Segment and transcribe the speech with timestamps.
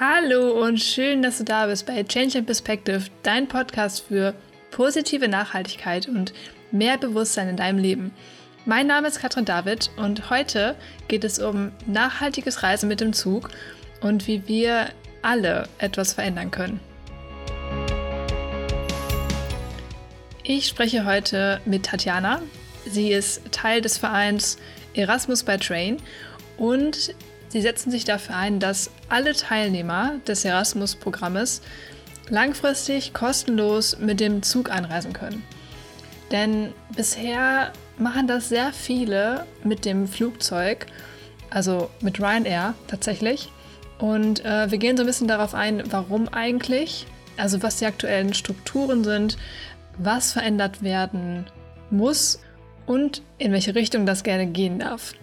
[0.00, 4.32] Hallo und schön, dass du da bist bei Change and Perspective, dein Podcast für
[4.70, 6.32] positive Nachhaltigkeit und
[6.70, 8.12] mehr Bewusstsein in deinem Leben.
[8.64, 10.76] Mein Name ist Katrin David und heute
[11.08, 13.50] geht es um nachhaltiges Reisen mit dem Zug
[14.00, 14.90] und wie wir
[15.22, 16.78] alle etwas verändern können.
[20.44, 22.40] Ich spreche heute mit Tatjana.
[22.86, 24.58] Sie ist Teil des Vereins
[24.94, 25.96] Erasmus by Train
[26.56, 27.16] und
[27.50, 31.62] Sie setzen sich dafür ein, dass alle Teilnehmer des Erasmus-Programmes
[32.30, 35.42] langfristig kostenlos mit dem Zug einreisen können.
[36.30, 40.86] Denn bisher machen das sehr viele mit dem Flugzeug,
[41.50, 43.50] also mit Ryanair tatsächlich.
[43.98, 47.06] Und äh, wir gehen so ein bisschen darauf ein, warum eigentlich,
[47.36, 49.38] also was die aktuellen Strukturen sind,
[49.96, 51.46] was verändert werden
[51.90, 52.40] muss
[52.86, 55.14] und in welche Richtung das gerne gehen darf.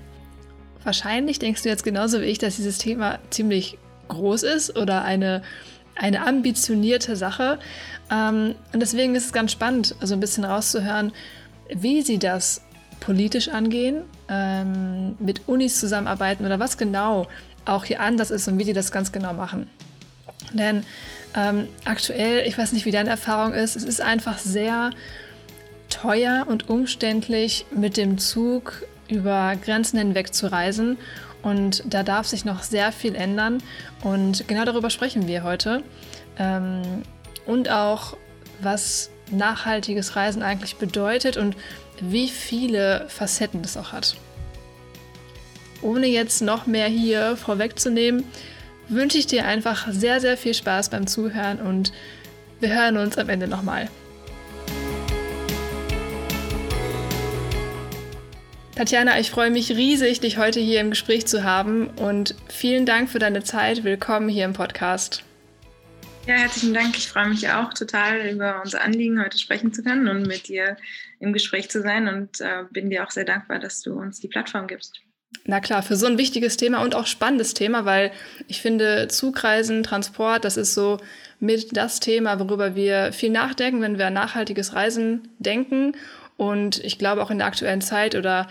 [0.86, 5.42] Wahrscheinlich denkst du jetzt genauso wie ich, dass dieses Thema ziemlich groß ist oder eine,
[5.96, 7.60] eine ambitionierte Sache.
[8.12, 11.12] Ähm, und deswegen ist es ganz spannend, also ein bisschen rauszuhören,
[11.74, 12.62] wie sie das
[13.00, 17.28] politisch angehen, ähm, mit Unis zusammenarbeiten oder was genau
[17.66, 19.68] auch hier anders ist und wie sie das ganz genau machen.
[20.54, 20.84] Denn
[21.36, 24.92] ähm, aktuell, ich weiß nicht, wie deine Erfahrung ist, es ist einfach sehr
[25.90, 30.98] teuer und umständlich mit dem Zug über Grenzen hinweg zu reisen.
[31.42, 33.62] Und da darf sich noch sehr viel ändern.
[34.04, 35.84] Und genau darüber sprechen wir heute.
[36.38, 37.04] Ähm,
[37.46, 38.18] und auch,
[38.62, 41.56] was nachhaltiges Reisen eigentlich bedeutet und
[42.00, 44.16] wie viele Facetten das auch hat.
[45.82, 48.24] Ohne jetzt noch mehr hier vorwegzunehmen,
[48.88, 51.92] wünsche ich dir einfach sehr, sehr viel Spaß beim Zuhören und
[52.60, 53.90] wir hören uns am Ende nochmal.
[58.76, 63.10] Tatjana, ich freue mich riesig, dich heute hier im Gespräch zu haben und vielen Dank
[63.10, 63.86] für deine Zeit.
[63.86, 65.24] Willkommen hier im Podcast.
[66.28, 66.98] Ja, herzlichen Dank.
[66.98, 70.76] Ich freue mich auch total, über unser Anliegen heute sprechen zu können und mit dir
[71.22, 74.28] im Gespräch zu sein und äh, bin dir auch sehr dankbar, dass du uns die
[74.28, 75.00] Plattform gibst.
[75.46, 78.12] Na klar, für so ein wichtiges Thema und auch spannendes Thema, weil
[78.50, 80.98] ich finde, Zugreisen, Transport, das ist so
[81.40, 85.94] mit das Thema, worüber wir viel nachdenken, wenn wir an nachhaltiges Reisen denken
[86.38, 88.48] und ich glaube auch in der aktuellen Zeit oder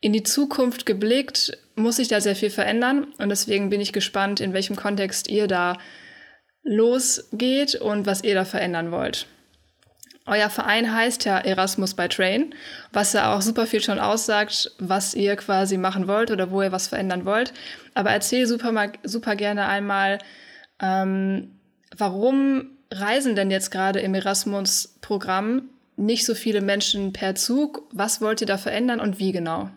[0.00, 3.12] in die Zukunft geblickt, muss sich da sehr viel verändern.
[3.18, 5.76] Und deswegen bin ich gespannt, in welchem Kontext ihr da
[6.62, 9.26] losgeht und was ihr da verändern wollt.
[10.26, 12.54] Euer Verein heißt ja Erasmus by Train,
[12.92, 16.72] was ja auch super viel schon aussagt, was ihr quasi machen wollt oder wo ihr
[16.72, 17.52] was verändern wollt.
[17.94, 20.18] Aber erzähl super, mal, super gerne einmal,
[20.80, 21.58] ähm,
[21.96, 25.62] warum reisen denn jetzt gerade im Erasmus-Programm
[25.96, 27.82] nicht so viele Menschen per Zug.
[27.92, 29.70] Was wollt ihr da verändern und wie genau?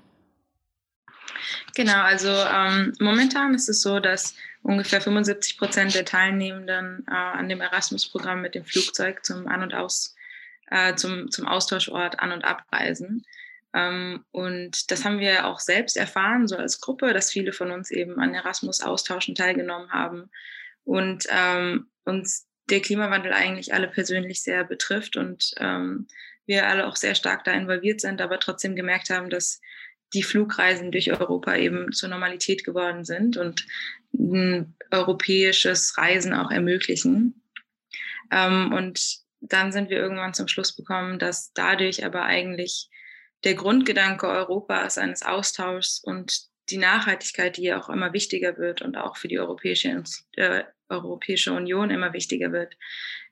[1.76, 7.50] Genau, also ähm, momentan ist es so, dass ungefähr 75 Prozent der Teilnehmenden äh, an
[7.50, 10.16] dem Erasmus-Programm mit dem Flugzeug zum An- und Aus,
[10.72, 13.26] äh, zum, zum Austauschort an- und abreisen.
[13.74, 17.92] Ähm, und das haben wir auch selbst erfahren, so als Gruppe, dass viele von uns
[17.92, 20.30] eben an Erasmus-Austauschen teilgenommen haben
[20.86, 26.08] und ähm, uns der Klimawandel eigentlich alle persönlich sehr betrifft und ähm,
[26.46, 29.62] wir alle auch sehr stark da involviert sind, aber trotzdem gemerkt haben, dass
[30.14, 33.66] die Flugreisen durch Europa eben zur Normalität geworden sind und
[34.14, 37.42] ein europäisches Reisen auch ermöglichen.
[38.32, 42.90] Ähm, und dann sind wir irgendwann zum Schluss bekommen, dass dadurch aber eigentlich
[43.44, 48.96] der Grundgedanke Europas eines Austauschs und die Nachhaltigkeit, die ja auch immer wichtiger wird und
[48.96, 50.04] auch für die Europäische
[50.38, 52.78] äh, Europäische Union immer wichtiger wird,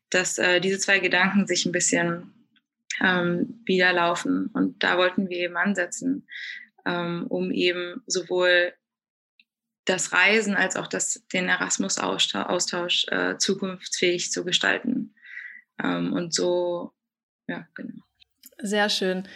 [0.10, 2.34] dass äh, diese zwei Gedanken sich ein bisschen
[3.02, 4.48] ähm, wieder laufen.
[4.54, 6.28] Und da wollten wir eben ansetzen,
[6.86, 8.74] ähm, um eben sowohl
[9.86, 15.16] das Reisen als auch das, den Erasmus-Austausch äh, zukunftsfähig zu gestalten.
[15.82, 16.92] Ähm, und so,
[17.48, 18.04] ja, genau.
[18.60, 19.28] Sehr schön.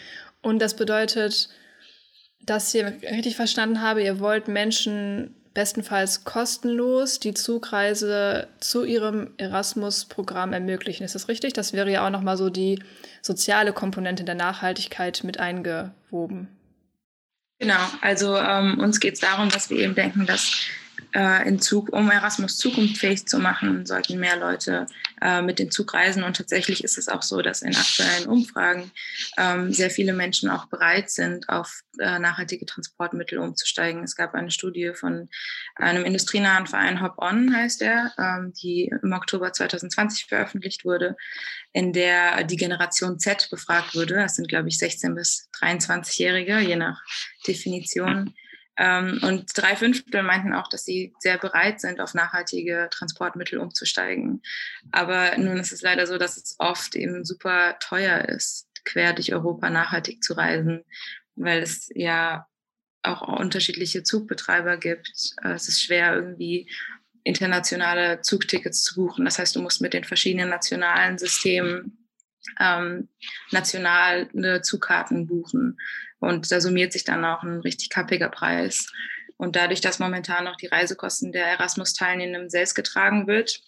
[0.42, 1.50] Und das bedeutet,
[2.42, 10.54] dass ich richtig verstanden habe, ihr wollt Menschen bestenfalls kostenlos die Zugreise zu ihrem Erasmus-Programm
[10.54, 11.04] ermöglichen.
[11.04, 11.54] Ist das richtig?
[11.54, 12.84] Das wäre ja auch nochmal so die
[13.22, 16.55] soziale Komponente der Nachhaltigkeit mit eingewoben.
[17.60, 20.52] Genau, also ähm, uns geht es darum, dass wir eben denken, dass
[21.14, 24.86] äh, in Zug, um Erasmus zukunftsfähig zu machen, sollten mehr Leute
[25.22, 26.24] äh, mit dem Zug reisen.
[26.24, 28.92] Und tatsächlich ist es auch so, dass in aktuellen Umfragen
[29.38, 34.04] ähm, sehr viele Menschen auch bereit sind, auf äh, nachhaltige Transportmittel umzusteigen.
[34.04, 35.30] Es gab eine Studie von
[35.76, 41.16] einem industrienahen Verein Hop On, heißt er, ähm, die im Oktober 2020 veröffentlicht wurde,
[41.72, 44.16] in der die Generation Z befragt wurde.
[44.16, 47.02] Das sind, glaube ich, 16 bis 23-Jährige, je nach
[47.48, 48.34] Definition
[48.78, 54.42] und drei Fünftel meinten auch, dass sie sehr bereit sind, auf nachhaltige Transportmittel umzusteigen.
[54.92, 59.34] Aber nun ist es leider so, dass es oft eben super teuer ist, quer durch
[59.34, 60.84] Europa nachhaltig zu reisen,
[61.36, 62.48] weil es ja
[63.02, 65.36] auch unterschiedliche Zugbetreiber gibt.
[65.42, 66.70] Äh, es ist schwer, irgendwie
[67.24, 69.26] internationale Zugtickets zu buchen.
[69.26, 72.06] Das heißt, du musst mit den verschiedenen nationalen Systemen
[72.60, 73.10] ähm,
[73.52, 75.78] nationale Zugkarten buchen.
[76.26, 78.92] Und da summiert sich dann auch ein richtig kappiger Preis.
[79.38, 83.62] Und dadurch, dass momentan noch die Reisekosten der Erasmus-Teilnehmenden selbst getragen wird,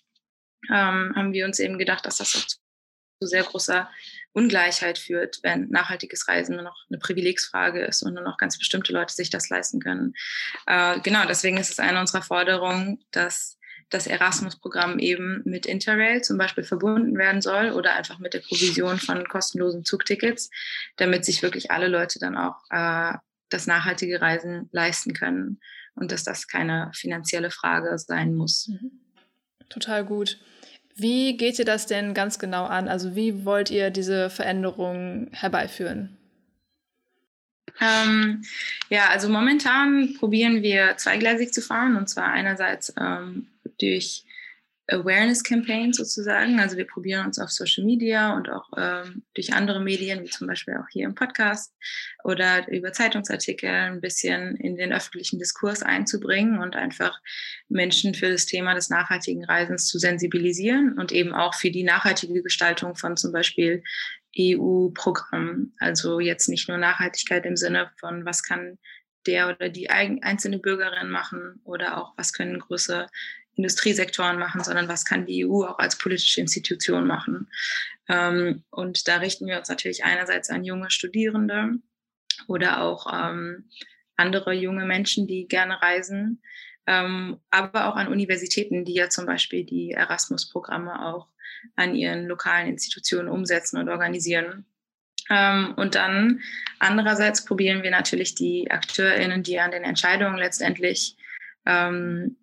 [0.70, 3.90] ähm, haben wir uns eben gedacht, dass das auch zu sehr großer
[4.34, 8.94] Ungleichheit führt, wenn nachhaltiges Reisen nur noch eine Privilegsfrage ist und nur noch ganz bestimmte
[8.94, 10.14] Leute sich das leisten können.
[10.66, 13.57] Äh, genau, deswegen ist es eine unserer Forderungen, dass
[13.90, 18.98] das Erasmus-Programm eben mit Interrail zum Beispiel verbunden werden soll oder einfach mit der Provision
[18.98, 20.50] von kostenlosen Zugtickets,
[20.98, 23.14] damit sich wirklich alle Leute dann auch äh,
[23.50, 25.60] das nachhaltige Reisen leisten können
[25.96, 28.68] und dass das keine finanzielle Frage sein muss.
[28.68, 28.92] Mhm.
[29.70, 30.38] Total gut.
[30.96, 32.88] Wie geht ihr das denn ganz genau an?
[32.88, 36.18] Also wie wollt ihr diese Veränderungen herbeiführen?
[37.80, 38.44] Ähm,
[38.90, 43.48] ja, also momentan probieren wir zweigleisig zu fahren und zwar einerseits ähm,
[43.80, 44.24] durch
[44.90, 46.60] Awareness-Campaigns sozusagen.
[46.60, 50.48] Also wir probieren uns auf Social Media und auch ähm, durch andere Medien, wie zum
[50.48, 51.74] Beispiel auch hier im Podcast
[52.24, 57.20] oder über Zeitungsartikel ein bisschen in den öffentlichen Diskurs einzubringen und einfach
[57.68, 62.42] Menschen für das Thema des nachhaltigen Reisens zu sensibilisieren und eben auch für die nachhaltige
[62.42, 63.84] Gestaltung von zum Beispiel
[64.40, 65.74] EU-Programmen.
[65.80, 68.78] Also jetzt nicht nur Nachhaltigkeit im Sinne von, was kann
[69.26, 73.08] der oder die einzelne Bürgerin machen oder auch was können große
[73.58, 77.50] Industriesektoren machen, sondern was kann die EU auch als politische Institution machen.
[78.08, 81.80] Ähm, und da richten wir uns natürlich einerseits an junge Studierende
[82.48, 83.70] oder auch ähm,
[84.16, 86.42] andere junge Menschen, die gerne reisen,
[86.86, 91.28] ähm, aber auch an Universitäten, die ja zum Beispiel die Erasmus-Programme auch
[91.76, 94.66] an ihren lokalen Institutionen umsetzen und organisieren.
[95.30, 96.42] Ähm, und dann
[96.80, 101.18] andererseits probieren wir natürlich die AkteurInnen, die an den Entscheidungen letztendlich
[101.66, 102.38] ähm,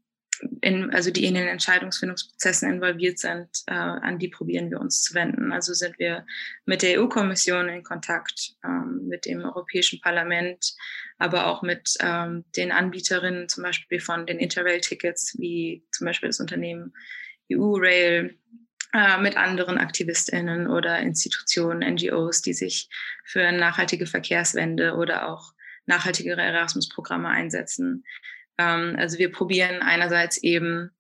[0.61, 5.15] in, also die in den Entscheidungsfindungsprozessen involviert sind, äh, an die probieren wir uns zu
[5.15, 5.53] wenden.
[5.53, 6.27] Also sind wir
[6.65, 10.75] mit der EU-Kommission in Kontakt, ähm, mit dem Europäischen Parlament,
[11.19, 16.41] aber auch mit ähm, den Anbieterinnen zum Beispiel von den Interrail-Tickets, wie zum Beispiel das
[16.41, 16.93] Unternehmen
[17.53, 18.37] EU-Rail,
[18.95, 22.89] äh, mit anderen AktivistInnen oder Institutionen, NGOs, die sich
[23.25, 25.53] für eine nachhaltige Verkehrswende oder auch
[25.87, 28.05] nachhaltigere Erasmus-Programme einsetzen.
[28.59, 30.91] Ähm, also wir probieren einerseits eben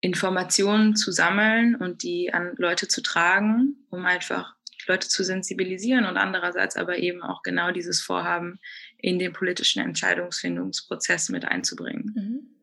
[0.00, 4.54] Informationen zu sammeln und die an Leute zu tragen, um einfach
[4.86, 8.58] Leute zu sensibilisieren und andererseits aber eben auch genau dieses Vorhaben
[8.98, 12.12] in den politischen Entscheidungsfindungsprozess mit einzubringen.
[12.14, 12.60] Mhm.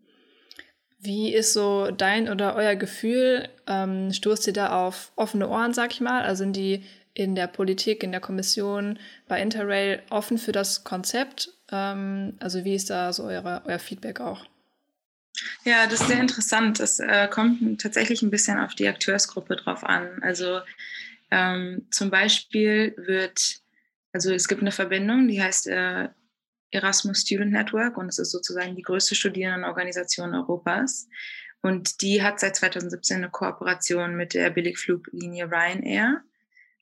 [1.00, 3.50] Wie ist so dein oder euer Gefühl?
[3.68, 6.23] Ähm, stoßt ihr da auf offene Ohren, sag ich mal?
[6.23, 6.83] Also sind die
[7.18, 11.50] in der Politik, in der Kommission, bei Interrail offen für das Konzept?
[11.72, 14.46] Ähm, also wie ist da so eure, euer Feedback auch?
[15.64, 16.80] Ja, das ist sehr interessant.
[16.80, 20.22] Es äh, kommt tatsächlich ein bisschen auf die Akteursgruppe drauf an.
[20.22, 20.62] Also
[21.31, 23.62] ähm, zum Beispiel wird,
[24.14, 26.10] also es gibt eine Verbindung, die heißt äh,
[26.69, 31.07] Erasmus Student Network und es ist sozusagen die größte Studierendenorganisation Europas.
[31.62, 36.21] Und die hat seit 2017 eine Kooperation mit der Billigfluglinie Ryanair,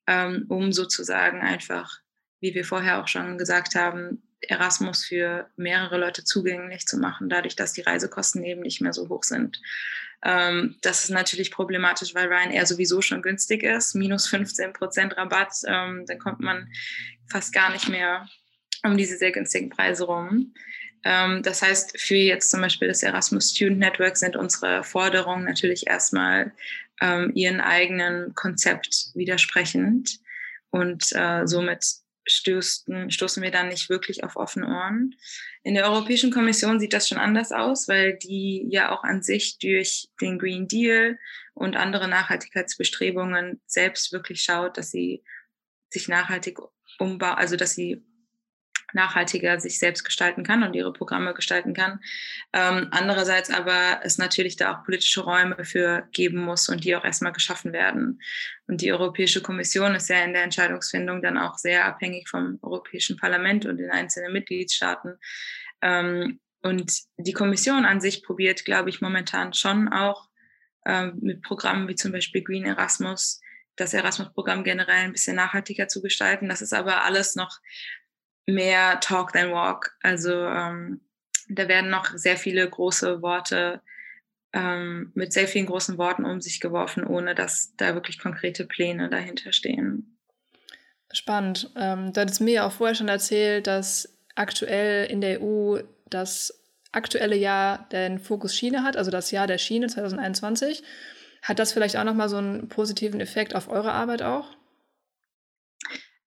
[0.07, 1.99] ähm, um sozusagen einfach,
[2.39, 7.55] wie wir vorher auch schon gesagt haben, Erasmus für mehrere Leute zugänglich zu machen, dadurch,
[7.55, 9.61] dass die Reisekosten eben nicht mehr so hoch sind.
[10.23, 15.53] Ähm, das ist natürlich problematisch, weil Ryanair sowieso schon günstig ist, minus 15 Prozent Rabatt,
[15.67, 16.69] ähm, dann kommt man
[17.29, 18.27] fast gar nicht mehr
[18.83, 20.53] um diese sehr günstigen Preise rum.
[21.03, 25.87] Ähm, das heißt, für jetzt zum Beispiel das Erasmus Student Network sind unsere Forderungen natürlich
[25.87, 26.51] erstmal
[27.01, 30.19] ähm, ihren eigenen Konzept widersprechend
[30.69, 31.85] und äh, somit
[32.27, 35.15] stößen, stoßen wir dann nicht wirklich auf offene Ohren.
[35.63, 39.59] In der Europäischen Kommission sieht das schon anders aus, weil die ja auch an sich
[39.59, 41.19] durch den Green Deal
[41.53, 45.23] und andere Nachhaltigkeitsbestrebungen selbst wirklich schaut, dass sie
[45.89, 46.59] sich nachhaltig
[46.99, 48.03] umbaut, also dass sie
[48.93, 51.99] nachhaltiger sich selbst gestalten kann und ihre Programme gestalten kann.
[52.53, 57.05] Ähm, andererseits aber es natürlich da auch politische Räume für geben muss und die auch
[57.05, 58.21] erstmal geschaffen werden.
[58.67, 63.17] Und die Europäische Kommission ist ja in der Entscheidungsfindung dann auch sehr abhängig vom Europäischen
[63.17, 65.17] Parlament und den einzelnen Mitgliedstaaten.
[65.81, 70.29] Ähm, und die Kommission an sich probiert, glaube ich, momentan schon auch
[70.85, 73.39] ähm, mit Programmen wie zum Beispiel Green Erasmus
[73.75, 76.49] das Erasmus-Programm generell ein bisschen nachhaltiger zu gestalten.
[76.49, 77.59] Das ist aber alles noch
[78.45, 79.95] mehr Talk than Walk.
[80.01, 81.01] Also ähm,
[81.49, 83.81] da werden noch sehr viele große Worte
[84.53, 89.09] ähm, mit sehr vielen großen Worten um sich geworfen, ohne dass da wirklich konkrete Pläne
[89.09, 90.17] dahinter stehen.
[91.11, 91.71] Spannend.
[91.75, 96.61] Ähm, du hattest mir auch vorher schon erzählt, dass aktuell in der EU das
[96.91, 100.83] aktuelle Jahr den Fokus Schiene hat, also das Jahr der Schiene 2021.
[101.41, 104.55] Hat das vielleicht auch nochmal so einen positiven Effekt auf eure Arbeit auch?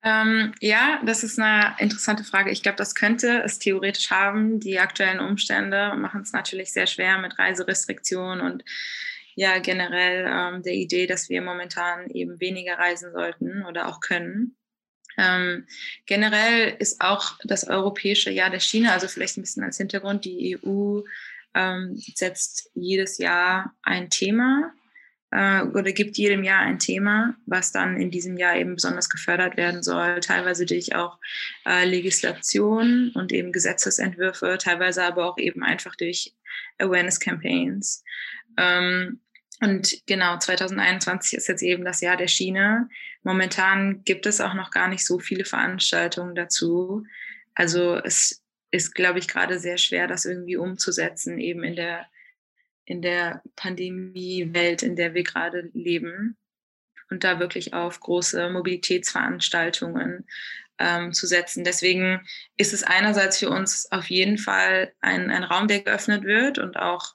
[0.09, 2.51] Ähm, ja, das ist eine interessante Frage.
[2.51, 4.59] Ich glaube, das könnte es theoretisch haben.
[4.59, 8.65] Die aktuellen Umstände machen es natürlich sehr schwer mit Reiserestriktionen und
[9.35, 14.57] ja generell ähm, der Idee, dass wir momentan eben weniger reisen sollten oder auch können.
[15.19, 15.67] Ähm,
[16.07, 20.59] generell ist auch das europäische Jahr der Schiene, also vielleicht ein bisschen als Hintergrund, die
[20.65, 21.01] EU
[21.55, 24.73] ähm, setzt jedes Jahr ein Thema
[25.31, 29.57] äh, oder gibt jedem Jahr ein Thema, was dann in diesem Jahr eben besonders gefördert
[29.57, 30.21] werden soll.
[30.21, 31.19] Teilweise durch auch
[31.67, 36.35] äh, Legislation und eben Gesetzesentwürfe, teilweise aber auch eben einfach durch
[36.79, 38.03] Awareness Campaigns.
[38.57, 39.21] Ähm,
[39.61, 42.89] und genau, 2021 ist jetzt eben das Jahr der Schiene.
[43.23, 47.05] Momentan gibt es auch noch gar nicht so viele Veranstaltungen dazu.
[47.55, 52.07] Also es ist, glaube ich, gerade sehr schwer, das irgendwie umzusetzen, eben in der
[52.89, 56.37] in der Pandemiewelt, in der wir gerade leben.
[57.11, 60.27] Und da wirklich auf große Mobilitätsveranstaltungen
[60.79, 61.65] ähm, zu setzen.
[61.65, 62.21] Deswegen
[62.57, 66.77] ist es einerseits für uns auf jeden Fall ein, ein Raum, der geöffnet wird und
[66.77, 67.15] auch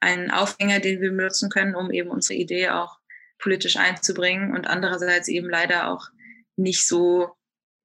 [0.00, 2.98] ein Aufhänger, den wir benutzen können, um eben unsere Idee auch
[3.38, 6.08] politisch einzubringen und andererseits eben leider auch
[6.56, 7.34] nicht so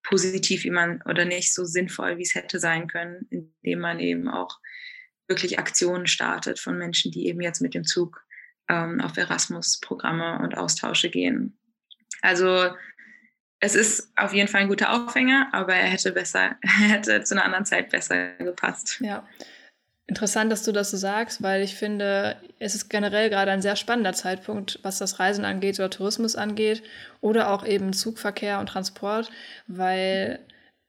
[0.03, 4.29] positiv, wie man oder nicht so sinnvoll, wie es hätte sein können, indem man eben
[4.29, 4.59] auch
[5.29, 8.25] wirklich Aktionen startet von Menschen, die eben jetzt mit dem Zug
[8.67, 11.57] ähm, auf Erasmus-Programme und Austausche gehen.
[12.21, 12.69] Also
[13.59, 17.36] es ist auf jeden Fall ein guter Aufhänger, aber er hätte besser, er hätte zu
[17.36, 19.00] einer anderen Zeit besser gepasst.
[19.01, 19.27] Ja.
[20.07, 23.75] Interessant, dass du das so sagst, weil ich finde, es ist generell gerade ein sehr
[23.75, 26.81] spannender Zeitpunkt, was das Reisen angeht oder Tourismus angeht
[27.21, 29.29] oder auch eben Zugverkehr und Transport,
[29.67, 30.39] weil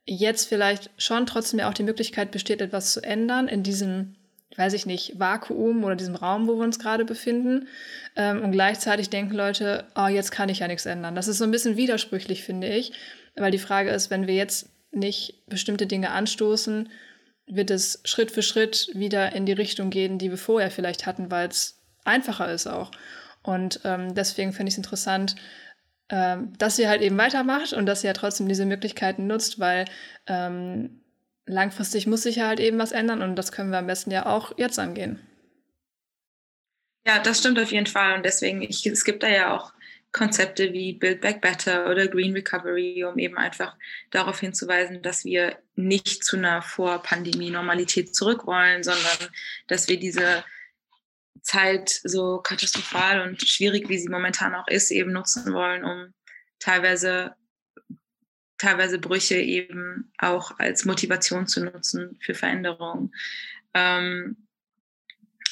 [0.05, 4.15] jetzt vielleicht schon trotzdem ja auch die Möglichkeit besteht, etwas zu ändern in diesem
[4.57, 7.67] weiß ich nicht, Vakuum oder diesem Raum, wo wir uns gerade befinden.
[8.15, 11.15] Ähm, und gleichzeitig denken Leute, oh, jetzt kann ich ja nichts ändern.
[11.15, 12.93] Das ist so ein bisschen widersprüchlich, finde ich.
[13.35, 16.89] Weil die Frage ist, wenn wir jetzt nicht bestimmte Dinge anstoßen,
[17.47, 21.31] wird es Schritt für Schritt wieder in die Richtung gehen, die wir vorher vielleicht hatten,
[21.31, 22.91] weil es einfacher ist auch.
[23.43, 25.35] Und ähm, deswegen finde ich es interessant,
[26.09, 29.85] ähm, dass ihr halt eben weitermacht und dass ihr ja trotzdem diese Möglichkeiten nutzt, weil
[30.27, 31.00] ähm,
[31.45, 34.25] langfristig muss sich ja halt eben was ändern und das können wir am besten ja
[34.25, 35.19] auch jetzt angehen.
[37.05, 39.73] Ja, das stimmt auf jeden Fall und deswegen, ich, es gibt da ja auch
[40.11, 43.75] Konzepte wie Build Back Better oder Green Recovery, um eben einfach
[44.11, 49.29] darauf hinzuweisen, dass wir nicht zu einer Vor-Pandemie-Normalität zurückrollen, sondern
[49.67, 50.43] dass wir diese
[51.41, 56.13] Zeit so katastrophal und schwierig, wie sie momentan auch ist, eben nutzen wollen, um
[56.59, 57.35] teilweise
[58.61, 63.11] teilweise Brüche eben auch als Motivation zu nutzen für Veränderungen.
[63.73, 64.37] Ähm,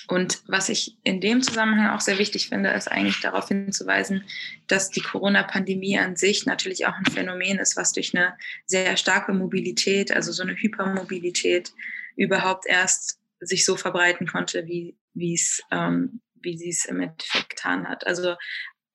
[0.07, 4.23] und was ich in dem Zusammenhang auch sehr wichtig finde, ist eigentlich darauf hinzuweisen,
[4.67, 8.35] dass die Corona-Pandemie an sich natürlich auch ein Phänomen ist, was durch eine
[8.65, 11.71] sehr starke Mobilität, also so eine Hypermobilität,
[12.15, 14.95] überhaupt erst sich so verbreiten konnte, wie,
[15.33, 18.05] es, ähm, wie sie es im Endeffekt getan hat.
[18.05, 18.35] Also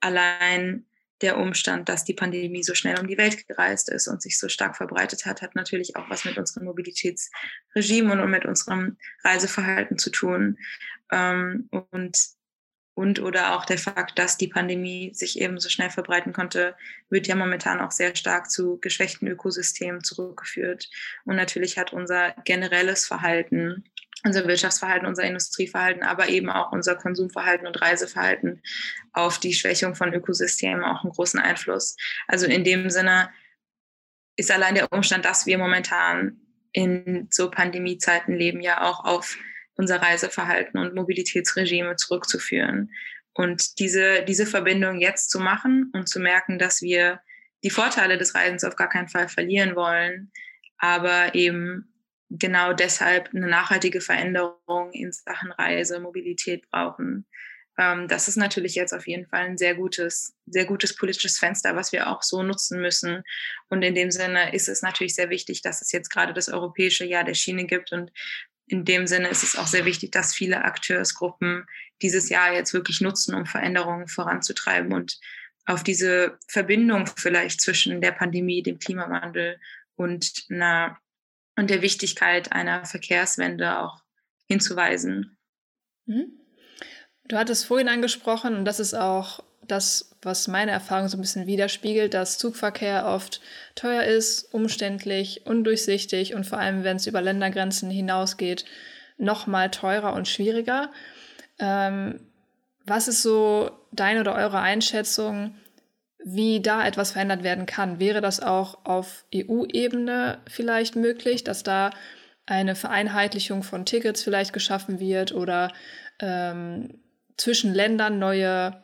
[0.01, 0.85] allein
[1.21, 4.49] der Umstand, dass die Pandemie so schnell um die Welt gereist ist und sich so
[4.49, 10.11] stark verbreitet hat, hat natürlich auch was mit unserem Mobilitätsregime und mit unserem Reiseverhalten zu
[10.11, 10.59] tun.
[11.13, 12.19] Ähm, und,
[12.95, 16.77] und oder auch der Fakt, dass die Pandemie sich eben so schnell verbreiten konnte,
[17.11, 20.91] wird ja momentan auch sehr stark zu geschwächten Ökosystemen zurückgeführt.
[21.25, 23.85] Und natürlich hat unser generelles Verhalten
[24.25, 28.63] unser Wirtschaftsverhalten, unser Industrieverhalten, aber eben auch unser Konsumverhalten und Reiseverhalten
[29.13, 31.97] auf die Schwächung von Ökosystemen auch einen großen Einfluss.
[32.27, 33.31] Also in dem Sinne
[34.37, 36.41] ist allein der Umstand, dass wir momentan
[36.73, 39.37] in so Pandemiezeiten leben, ja auch auf
[39.77, 42.91] unser Reiseverhalten und Mobilitätsregime zurückzuführen.
[43.33, 47.21] Und diese, diese Verbindung jetzt zu machen und zu merken, dass wir
[47.63, 50.31] die Vorteile des Reisens auf gar keinen Fall verlieren wollen,
[50.79, 51.94] aber eben
[52.39, 57.27] genau deshalb eine nachhaltige Veränderung in Sachen Reise, Mobilität brauchen.
[57.79, 61.77] Ähm, das ist natürlich jetzt auf jeden Fall ein sehr gutes, sehr gutes politisches Fenster,
[61.77, 63.23] was wir auch so nutzen müssen.
[63.69, 67.05] Und in dem Sinne ist es natürlich sehr wichtig, dass es jetzt gerade das Europäische
[67.05, 67.93] Jahr der Schiene gibt.
[67.93, 68.13] Und
[68.67, 71.67] in dem Sinne ist es auch sehr wichtig, dass viele Akteursgruppen
[72.03, 75.19] dieses Jahr jetzt wirklich nutzen, um Veränderungen voranzutreiben und
[75.67, 79.59] auf diese Verbindung vielleicht zwischen der Pandemie, dem Klimawandel
[79.97, 80.99] und einer
[81.57, 84.03] und der Wichtigkeit einer Verkehrswende auch
[84.47, 85.37] hinzuweisen.
[86.07, 86.41] Mhm.
[87.27, 91.47] Du hattest vorhin angesprochen, und das ist auch das, was meine Erfahrung so ein bisschen
[91.47, 93.41] widerspiegelt, dass Zugverkehr oft
[93.75, 98.67] teuer ist, umständlich, undurchsichtig und vor allem, wenn es über Ländergrenzen hinausgeht,
[99.17, 100.91] noch mal teurer und schwieriger.
[101.59, 102.21] Ähm,
[102.85, 105.55] was ist so deine oder eure Einschätzung,
[106.25, 108.01] wie da etwas verändert werden kann?
[108.01, 111.91] Wäre das auch auf EU-Ebene vielleicht möglich, dass da
[112.47, 115.73] eine Vereinheitlichung von Tickets vielleicht geschaffen wird oder
[116.21, 116.99] ähm,
[117.37, 118.83] zwischen Ländern neue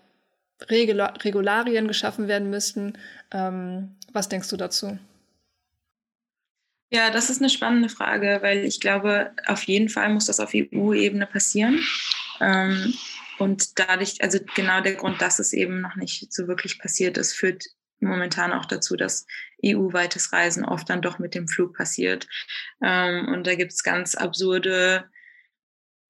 [0.69, 2.99] Regula Regularien geschaffen werden müssten?
[3.33, 4.99] Ähm, was denkst du dazu?
[6.93, 10.53] Ja, das ist eine spannende Frage, weil ich glaube, auf jeden Fall muss das auf
[10.55, 11.81] EU-Ebene passieren.
[12.41, 12.93] Ähm,
[13.41, 17.33] und dadurch, also genau der Grund, dass es eben noch nicht so wirklich passiert ist,
[17.33, 17.65] führt
[17.99, 19.27] momentan auch dazu, dass
[19.65, 22.29] EU-weites Reisen oft dann doch mit dem Flug passiert.
[22.83, 25.09] Ähm, und da gibt es ganz absurde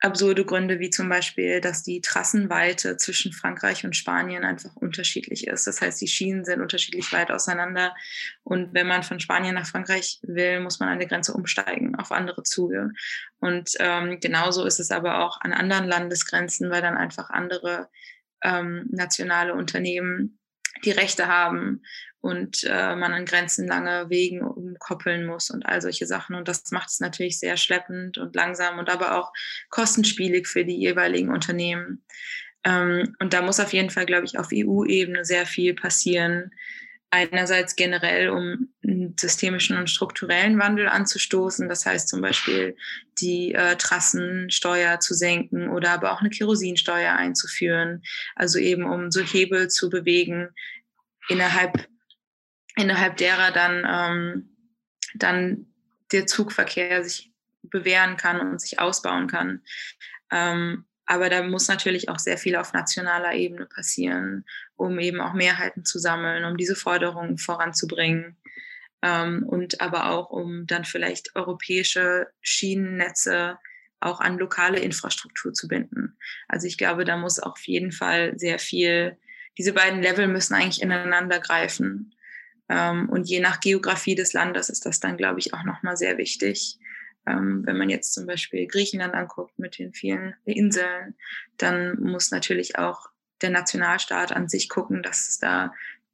[0.01, 5.67] absurde Gründe, wie zum Beispiel, dass die Trassenweite zwischen Frankreich und Spanien einfach unterschiedlich ist.
[5.67, 7.95] Das heißt, die Schienen sind unterschiedlich weit auseinander.
[8.43, 12.13] Und wenn man von Spanien nach Frankreich will, muss man an der Grenze umsteigen auf
[12.13, 12.91] andere Züge.
[13.41, 17.89] Und ähm, genauso ist es aber auch an anderen Landesgrenzen, weil dann einfach andere
[18.43, 20.40] ähm, nationale Unternehmen
[20.85, 21.83] die Rechte haben
[22.21, 26.37] und äh, man an Grenzen lange Wegen umkoppeln muss und all solche Sachen.
[26.37, 29.33] Und das macht es natürlich sehr schleppend und langsam und aber auch
[29.71, 32.05] kostenspielig für die jeweiligen Unternehmen.
[32.65, 36.51] Ähm, und da muss auf jeden Fall, glaube ich, auf EU-Ebene sehr viel passieren.
[37.11, 42.77] Einerseits generell, um einen systemischen und strukturellen Wandel anzustoßen, das heißt zum Beispiel
[43.21, 48.03] die äh, Trassensteuer zu senken oder aber auch eine Kerosinsteuer einzuführen.
[48.37, 50.51] Also eben um so Hebel zu bewegen,
[51.29, 51.89] innerhalb
[52.77, 54.57] innerhalb derer dann, ähm,
[55.15, 55.67] dann
[56.13, 59.63] der Zugverkehr sich bewähren kann und sich ausbauen kann.
[60.31, 64.45] Ähm, aber da muss natürlich auch sehr viel auf nationaler Ebene passieren,
[64.77, 68.37] um eben auch Mehrheiten zu sammeln, um diese Forderungen voranzubringen.
[69.03, 73.59] Ähm, und aber auch, um dann vielleicht europäische Schienennetze
[73.99, 76.17] auch an lokale Infrastruktur zu binden.
[76.47, 79.19] Also ich glaube, da muss auf jeden Fall sehr viel,
[79.59, 82.15] diese beiden Level müssen eigentlich ineinander greifen.
[82.69, 86.19] Ähm, und je nach Geografie des Landes ist das dann, glaube ich, auch nochmal sehr
[86.19, 86.79] wichtig.
[87.31, 91.15] Ähm, wenn man jetzt zum Beispiel Griechenland anguckt mit den vielen Inseln,
[91.57, 93.09] dann muss natürlich auch
[93.43, 95.73] der Nationalstaat an sich gucken, dass es da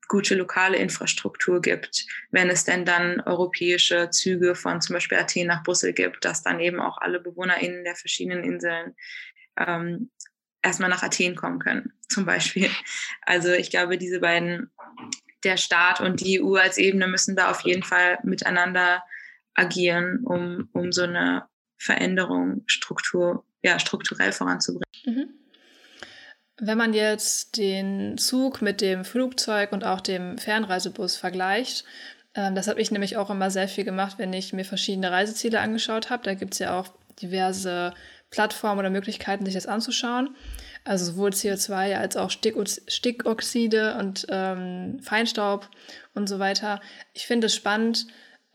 [0.09, 5.65] gute lokale Infrastruktur gibt, wenn es denn dann europäische Züge von zum Beispiel Athen nach
[5.65, 8.95] Brüssel gibt, dass dann eben auch alle BewohnerInnen der verschiedenen Inseln
[9.57, 10.11] ähm,
[10.63, 12.71] erstmal nach Athen kommen können, zum Beispiel.
[13.23, 14.71] Also ich glaube, diese beiden
[15.43, 19.03] der Staat und die EU als Ebene müssen da auf jeden Fall miteinander
[19.57, 21.45] agieren, um, um so eine
[21.79, 24.85] Veränderung Struktur, ja, strukturell voranzubringen.
[25.05, 25.29] Mhm.
[26.59, 31.85] Wenn man jetzt den Zug mit dem Flugzeug und auch dem Fernreisebus vergleicht,
[32.35, 35.61] ähm, das habe ich nämlich auch immer sehr viel gemacht, wenn ich mir verschiedene Reiseziele
[35.61, 36.23] angeschaut habe.
[36.23, 36.89] Da gibt es ja auch
[37.21, 37.93] diverse
[38.31, 40.35] Plattformen oder Möglichkeiten, sich das anzuschauen
[40.87, 45.69] also sowohl CO2 als auch Stickoxide und ähm, Feinstaub
[46.15, 46.81] und so weiter.
[47.13, 48.07] Ich finde es spannend,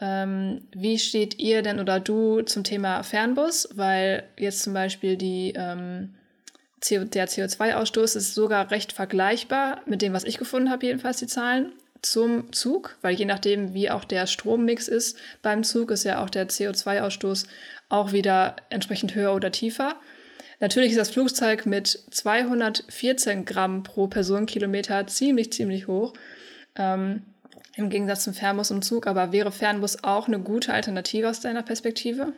[0.01, 3.69] ähm, wie steht ihr denn oder du zum Thema Fernbus?
[3.75, 6.15] Weil jetzt zum Beispiel die, ähm,
[6.89, 11.71] der CO2-Ausstoß ist sogar recht vergleichbar mit dem, was ich gefunden habe, jedenfalls die Zahlen
[12.01, 16.31] zum Zug, weil je nachdem, wie auch der Strommix ist beim Zug, ist ja auch
[16.31, 17.45] der CO2-Ausstoß
[17.89, 19.95] auch wieder entsprechend höher oder tiefer.
[20.59, 26.13] Natürlich ist das Flugzeug mit 214 Gramm pro Personenkilometer ziemlich, ziemlich hoch.
[26.75, 27.23] Ähm,
[27.75, 29.07] Im Gegensatz zum Fernbus und Zug.
[29.07, 32.33] Aber wäre Fernbus auch eine gute Alternative aus deiner Perspektive?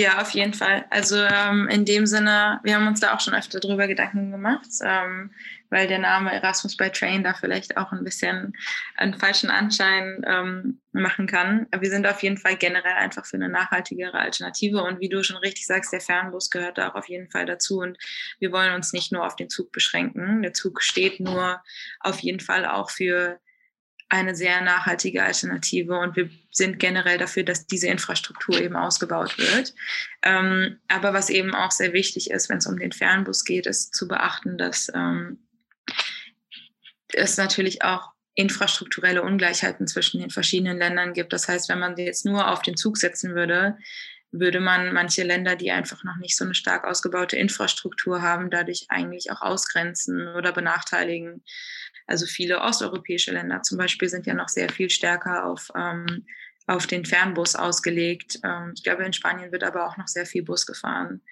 [0.00, 0.84] Ja, auf jeden Fall.
[0.90, 4.68] Also ähm, in dem Sinne, wir haben uns da auch schon öfter drüber Gedanken gemacht,
[4.80, 5.32] ähm,
[5.70, 8.52] weil der Name Erasmus by Train da vielleicht auch ein bisschen
[8.96, 11.66] einen falschen Anschein ähm, machen kann.
[11.76, 15.38] Wir sind auf jeden Fall generell einfach für eine nachhaltigere Alternative und wie du schon
[15.38, 17.98] richtig sagst, der Fernbus gehört da auch auf jeden Fall dazu und
[18.38, 20.42] wir wollen uns nicht nur auf den Zug beschränken.
[20.42, 21.60] Der Zug steht nur
[21.98, 23.40] auf jeden Fall auch für
[24.08, 29.74] eine sehr nachhaltige Alternative und wir sind generell dafür, dass diese Infrastruktur eben ausgebaut wird.
[30.22, 33.94] Ähm, aber was eben auch sehr wichtig ist, wenn es um den Fernbus geht, ist
[33.94, 35.38] zu beachten, dass ähm,
[37.12, 41.32] es natürlich auch infrastrukturelle Ungleichheiten zwischen den verschiedenen Ländern gibt.
[41.32, 43.76] Das heißt, wenn man jetzt nur auf den Zug setzen würde,
[44.30, 48.86] würde man manche Länder, die einfach noch nicht so eine stark ausgebaute Infrastruktur haben, dadurch
[48.88, 51.42] eigentlich auch ausgrenzen oder benachteiligen.
[52.06, 56.26] Also viele osteuropäische Länder zum Beispiel sind ja noch sehr viel stärker auf, ähm,
[56.66, 58.38] auf den Fernbus ausgelegt.
[58.44, 61.22] Ähm, ich glaube, in Spanien wird aber auch noch sehr viel Bus gefahren.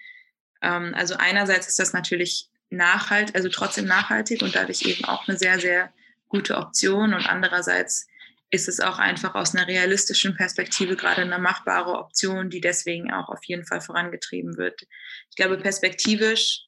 [0.63, 5.37] Ähm, also einerseits ist das natürlich nachhaltig, also trotzdem nachhaltig und dadurch eben auch eine
[5.39, 5.93] sehr, sehr
[6.29, 7.13] gute Option.
[7.13, 8.07] Und andererseits
[8.51, 13.29] ist es auch einfach aus einer realistischen Perspektive gerade eine machbare Option, die deswegen auch
[13.29, 14.83] auf jeden Fall vorangetrieben wird.
[15.31, 16.67] Ich glaube, perspektivisch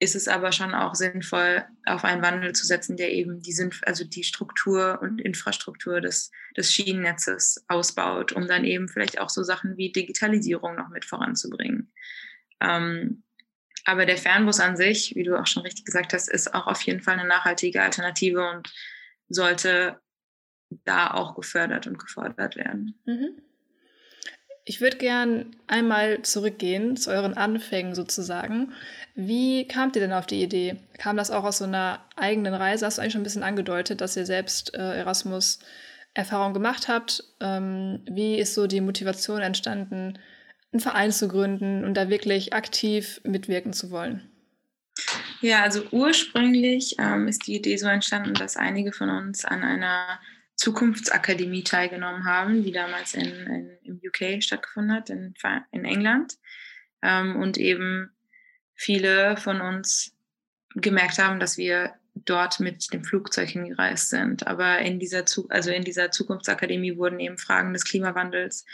[0.00, 3.54] ist es aber schon auch sinnvoll, auf einen Wandel zu setzen, der eben die,
[3.86, 9.42] also die Struktur und Infrastruktur des, des Schienennetzes ausbaut, um dann eben vielleicht auch so
[9.42, 11.92] Sachen wie Digitalisierung noch mit voranzubringen.
[12.60, 13.22] Ähm,
[13.86, 16.82] aber der Fernbus an sich, wie du auch schon richtig gesagt hast, ist auch auf
[16.82, 18.72] jeden Fall eine nachhaltige Alternative und
[19.28, 20.00] sollte
[20.84, 22.94] da auch gefördert und gefordert werden.
[23.04, 23.30] Mhm.
[24.66, 28.72] Ich würde gern einmal zurückgehen zu euren Anfängen sozusagen.
[29.14, 30.76] Wie kamt ihr denn auf die Idee?
[30.98, 32.86] Kam das auch aus so einer eigenen Reise?
[32.86, 35.58] Hast du eigentlich schon ein bisschen angedeutet, dass ihr selbst äh, Erasmus
[36.14, 37.24] Erfahrung gemacht habt?
[37.40, 40.18] Ähm, wie ist so die Motivation entstanden,
[40.72, 44.22] einen Verein zu gründen und da wirklich aktiv mitwirken zu wollen?
[45.40, 50.20] Ja, also ursprünglich ähm, ist die Idee so entstanden, dass einige von uns an einer
[50.56, 55.34] Zukunftsakademie teilgenommen haben, die damals in, in im UK stattgefunden hat, in,
[55.72, 56.34] in England.
[57.02, 58.10] Ähm, und eben
[58.74, 60.16] viele von uns
[60.74, 64.46] gemerkt haben, dass wir dort mit dem Flugzeug hingereist sind.
[64.46, 68.64] Aber in dieser, also in dieser Zukunftsakademie wurden eben Fragen des Klimawandels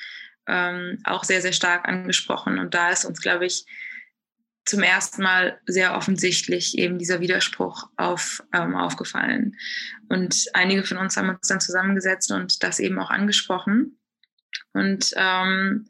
[0.47, 2.59] ähm, auch sehr, sehr stark angesprochen.
[2.59, 3.65] Und da ist uns, glaube ich,
[4.71, 9.57] zum ersten Mal sehr offensichtlich eben dieser Widerspruch auf, ähm, aufgefallen.
[10.09, 13.99] Und einige von uns haben uns dann zusammengesetzt und das eben auch angesprochen.
[14.73, 15.89] Und ähm,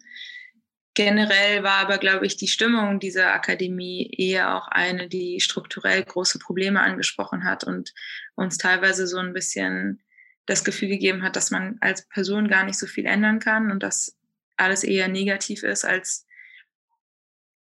[0.94, 6.38] generell war aber, glaube ich, die Stimmung dieser Akademie eher auch eine, die strukturell große
[6.38, 7.92] Probleme angesprochen hat und
[8.34, 10.02] uns teilweise so ein bisschen
[10.46, 13.82] das Gefühl gegeben hat, dass man als Person gar nicht so viel ändern kann und
[13.82, 14.16] dass
[14.56, 16.26] alles eher negativ ist, als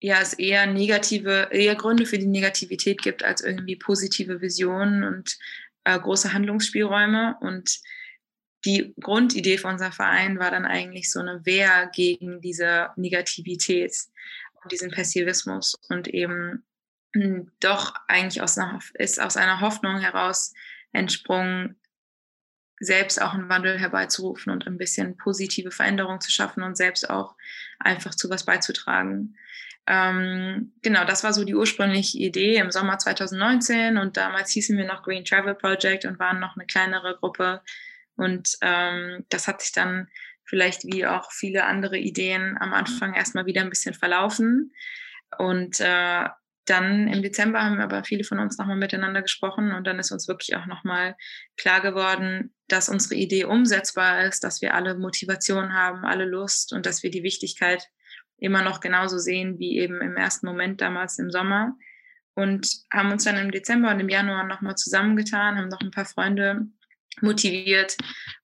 [0.05, 5.39] ja, es eher negative, eher Gründe für die Negativität gibt, als irgendwie positive Visionen und
[5.85, 7.39] äh, große Handlungsspielräume.
[7.41, 7.81] Und
[8.67, 13.97] die Grundidee von unserem Verein war dann eigentlich so eine Wehr gegen diese Negativität
[14.63, 16.67] und diesen Pessimismus und eben
[17.15, 20.53] hm, doch eigentlich aus einer, ist aus einer Hoffnung heraus
[20.93, 21.81] entsprungen,
[22.79, 27.37] selbst auch einen Wandel herbeizurufen und ein bisschen positive Veränderung zu schaffen und selbst auch
[27.79, 29.39] einfach zu was beizutragen.
[29.87, 34.87] Ähm, genau, das war so die ursprüngliche Idee im Sommer 2019 und damals hießen wir
[34.87, 37.61] noch Green Travel Project und waren noch eine kleinere Gruppe.
[38.17, 40.09] Und ähm, das hat sich dann
[40.45, 44.73] vielleicht wie auch viele andere Ideen am Anfang erstmal wieder ein bisschen verlaufen.
[45.39, 46.29] Und äh,
[46.67, 50.29] dann im Dezember haben aber viele von uns nochmal miteinander gesprochen und dann ist uns
[50.29, 51.15] wirklich auch nochmal
[51.57, 56.87] klar geworden, dass unsere Idee umsetzbar ist, dass wir alle Motivation haben, alle Lust und
[56.87, 57.91] dass wir die Wichtigkeit
[58.45, 61.77] immer noch genauso sehen wie eben im ersten Moment damals im Sommer.
[62.35, 66.05] Und haben uns dann im Dezember und im Januar nochmal zusammengetan, haben noch ein paar
[66.05, 66.67] Freunde
[67.21, 67.97] motiviert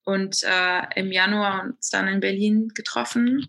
[0.05, 3.49] und äh, im Januar uns dann in Berlin getroffen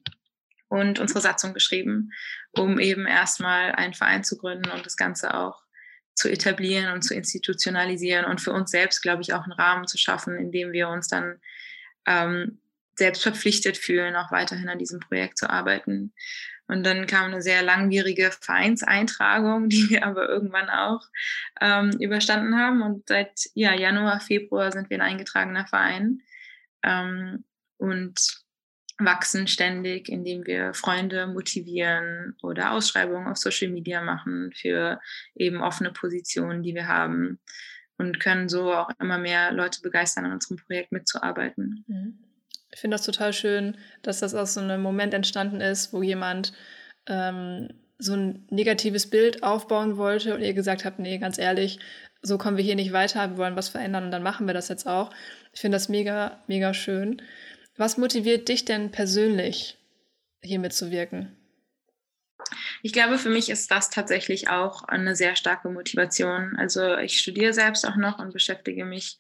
[0.68, 2.12] und unsere Satzung geschrieben
[2.52, 5.64] um eben erstmal einen Verein zu gründen und das Ganze auch
[6.14, 9.98] zu etablieren und zu institutionalisieren und für uns selbst, glaube ich, auch einen Rahmen zu
[9.98, 11.40] schaffen, in dem wir uns dann
[12.06, 12.62] ähm,
[13.02, 16.14] selbst verpflichtet fühlen, auch weiterhin an diesem Projekt zu arbeiten.
[16.68, 21.02] Und dann kam eine sehr langwierige Vereinseintragung, die wir aber irgendwann auch
[21.60, 22.84] ähm, überstanden haben.
[22.84, 26.22] Und seit ja, Januar, Februar sind wir ein eingetragener Verein.
[26.84, 27.44] Ähm,
[27.78, 28.20] und
[29.00, 35.00] wachsen ständig, indem wir Freunde motivieren oder Ausschreibungen auf Social Media machen für
[35.34, 37.40] eben offene Positionen, die wir haben
[37.98, 41.84] und können so auch immer mehr Leute begeistern, an unserem Projekt mitzuarbeiten.
[41.88, 42.31] Mhm.
[42.74, 46.54] Ich finde das total schön, dass das aus so einem Moment entstanden ist, wo jemand
[47.08, 51.80] ähm, so ein negatives Bild aufbauen wollte und ihr gesagt habt, nee, ganz ehrlich,
[52.22, 54.70] so kommen wir hier nicht weiter, wir wollen was verändern und dann machen wir das
[54.70, 55.12] jetzt auch.
[55.54, 57.22] Ich finde das mega, mega schön.
[57.78, 59.78] Was motiviert dich denn persönlich,
[60.42, 61.36] hier mitzuwirken?
[62.84, 66.56] Ich glaube, für mich ist das tatsächlich auch eine sehr starke Motivation.
[66.58, 69.18] Also ich studiere selbst auch noch und beschäftige mich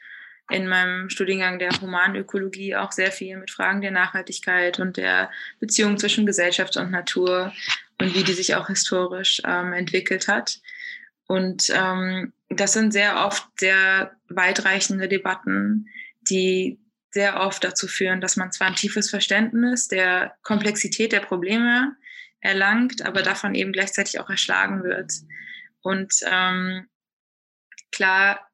[0.51, 5.97] in meinem Studiengang der Humanökologie auch sehr viel mit Fragen der Nachhaltigkeit und der Beziehung
[5.97, 7.53] zwischen Gesellschaft und Natur
[7.99, 10.59] und wie die sich auch historisch ähm, entwickelt hat.
[11.27, 15.87] Und ähm, das sind sehr oft sehr weitreichende Debatten,
[16.29, 16.79] die
[17.11, 21.95] sehr oft dazu führen, dass man zwar ein tiefes Verständnis der Komplexität der Probleme
[22.39, 25.11] erlangt, aber davon eben gleichzeitig auch erschlagen wird.
[25.81, 26.87] Und ähm,
[27.91, 28.50] klar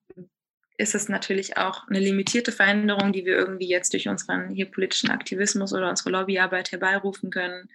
[0.77, 5.09] ist es natürlich auch eine limitierte Veränderung, die wir irgendwie jetzt durch unseren hier politischen
[5.09, 7.69] Aktivismus oder unsere Lobbyarbeit herbeirufen können.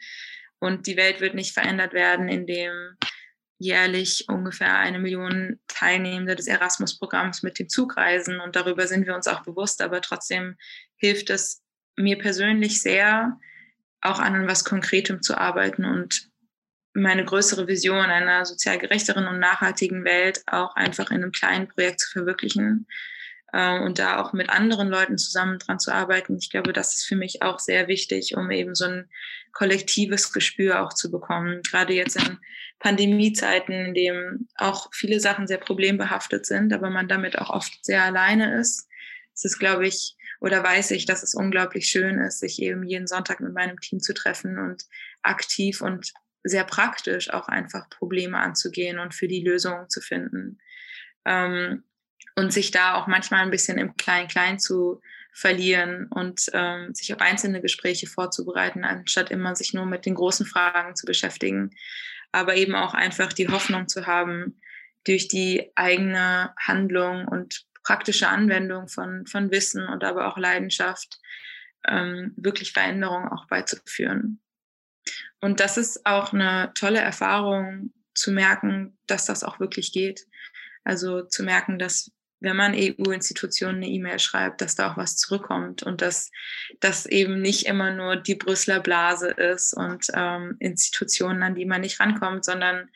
[0.60, 2.96] Und die Welt wird nicht verändert werden, indem
[3.58, 8.40] jährlich ungefähr eine Million Teilnehmende des Erasmus-Programms mit dem Zug reisen.
[8.40, 9.82] Und darüber sind wir uns auch bewusst.
[9.82, 10.56] Aber trotzdem
[10.96, 11.62] hilft es
[11.96, 13.38] mir persönlich sehr,
[14.00, 16.31] auch an was Konkretem zu arbeiten und
[16.94, 22.00] meine größere Vision einer sozial gerechteren und nachhaltigen Welt auch einfach in einem kleinen Projekt
[22.00, 22.86] zu verwirklichen
[23.52, 26.36] äh, und da auch mit anderen Leuten zusammen dran zu arbeiten.
[26.38, 29.08] Ich glaube, das ist für mich auch sehr wichtig, um eben so ein
[29.52, 31.62] kollektives Gespür auch zu bekommen.
[31.62, 32.38] Gerade jetzt in
[32.78, 38.02] Pandemiezeiten, in dem auch viele Sachen sehr problembehaftet sind, aber man damit auch oft sehr
[38.02, 38.88] alleine ist.
[39.34, 43.06] Es ist, glaube ich, oder weiß ich, dass es unglaublich schön ist, sich eben jeden
[43.06, 44.84] Sonntag mit meinem Team zu treffen und
[45.22, 46.12] aktiv und
[46.44, 50.58] sehr praktisch auch einfach Probleme anzugehen und für die Lösungen zu finden.
[51.24, 51.84] Ähm,
[52.34, 55.00] und sich da auch manchmal ein bisschen im Klein-Klein zu
[55.32, 60.46] verlieren und ähm, sich auf einzelne Gespräche vorzubereiten, anstatt immer sich nur mit den großen
[60.46, 61.70] Fragen zu beschäftigen.
[62.32, 64.60] Aber eben auch einfach die Hoffnung zu haben,
[65.04, 71.18] durch die eigene Handlung und praktische Anwendung von, von Wissen und aber auch Leidenschaft
[71.86, 74.40] ähm, wirklich Veränderungen auch beizuführen.
[75.42, 80.26] Und das ist auch eine tolle Erfahrung zu merken, dass das auch wirklich geht.
[80.84, 85.82] Also zu merken, dass wenn man EU-Institutionen eine E-Mail schreibt, dass da auch was zurückkommt
[85.82, 86.30] und dass
[86.80, 91.82] das eben nicht immer nur die Brüsseler Blase ist und ähm, Institutionen, an die man
[91.82, 92.88] nicht rankommt, sondern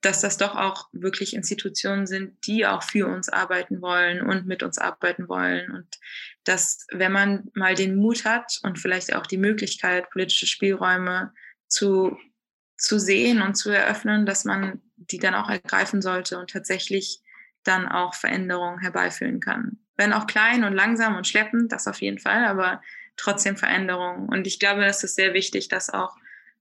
[0.00, 4.62] dass das doch auch wirklich Institutionen sind, die auch für uns arbeiten wollen und mit
[4.62, 5.70] uns arbeiten wollen.
[5.70, 5.98] Und
[6.44, 11.32] dass, wenn man mal den Mut hat und vielleicht auch die Möglichkeit, politische Spielräume
[11.68, 12.16] zu,
[12.76, 17.20] zu sehen und zu eröffnen, dass man die dann auch ergreifen sollte und tatsächlich
[17.64, 19.78] dann auch Veränderungen herbeiführen kann.
[19.96, 22.82] Wenn auch klein und langsam und schleppend, das auf jeden Fall, aber
[23.16, 24.28] trotzdem Veränderungen.
[24.28, 26.16] Und ich glaube, das ist sehr wichtig, das auch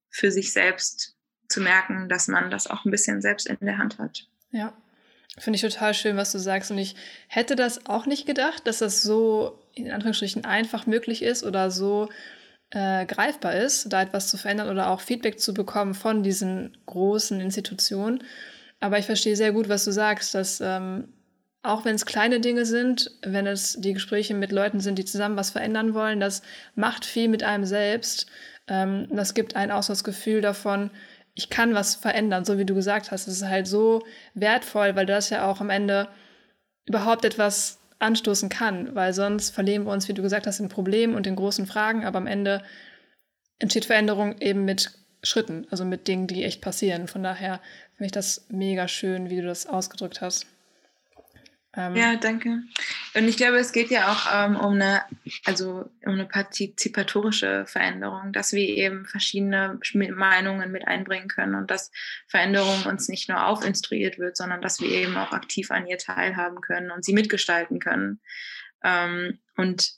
[0.09, 1.15] für sich selbst
[1.49, 4.27] zu merken, dass man das auch ein bisschen selbst in der Hand hat.
[4.51, 4.73] Ja,
[5.37, 6.71] finde ich total schön, was du sagst.
[6.71, 6.95] Und ich
[7.27, 12.09] hätte das auch nicht gedacht, dass das so in Anführungsstrichen einfach möglich ist oder so
[12.75, 17.39] äh, greifbar ist, da etwas zu verändern oder auch Feedback zu bekommen von diesen großen
[17.39, 18.21] Institutionen.
[18.81, 21.07] Aber ich verstehe sehr gut, was du sagst, dass ähm,
[21.63, 25.37] auch wenn es kleine Dinge sind, wenn es die Gespräche mit Leuten sind, die zusammen
[25.37, 26.41] was verändern wollen, das
[26.75, 28.27] macht viel mit einem selbst.
[28.67, 30.91] Ähm, das gibt einen auch das Gefühl davon,
[31.33, 33.27] ich kann was verändern, so wie du gesagt hast.
[33.27, 36.09] Es ist halt so wertvoll, weil das ja auch am Ende
[36.85, 41.15] überhaupt etwas anstoßen kann, weil sonst verlieren wir uns, wie du gesagt hast, in Problemen
[41.15, 42.61] und in großen Fragen, aber am Ende
[43.59, 44.91] entsteht Veränderung eben mit
[45.23, 47.07] Schritten, also mit Dingen, die echt passieren.
[47.07, 47.61] Von daher
[47.93, 50.45] finde ich das mega schön, wie du das ausgedrückt hast.
[51.75, 52.61] Ähm, ja, danke.
[53.15, 55.03] Und ich glaube, es geht ja auch ähm, um eine,
[55.45, 61.91] also um eine partizipatorische Veränderung, dass wir eben verschiedene Meinungen mit einbringen können und dass
[62.27, 66.59] Veränderung uns nicht nur aufinstruiert wird, sondern dass wir eben auch aktiv an ihr teilhaben
[66.59, 68.19] können und sie mitgestalten können.
[68.83, 69.93] Ähm, und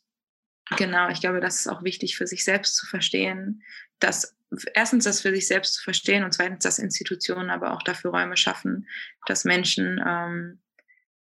[0.77, 3.63] genau, ich glaube, das ist auch wichtig für sich selbst zu verstehen,
[3.97, 4.37] dass
[4.75, 8.37] erstens das für sich selbst zu verstehen und zweitens, dass Institutionen aber auch dafür Räume
[8.37, 8.87] schaffen,
[9.25, 10.61] dass Menschen ähm,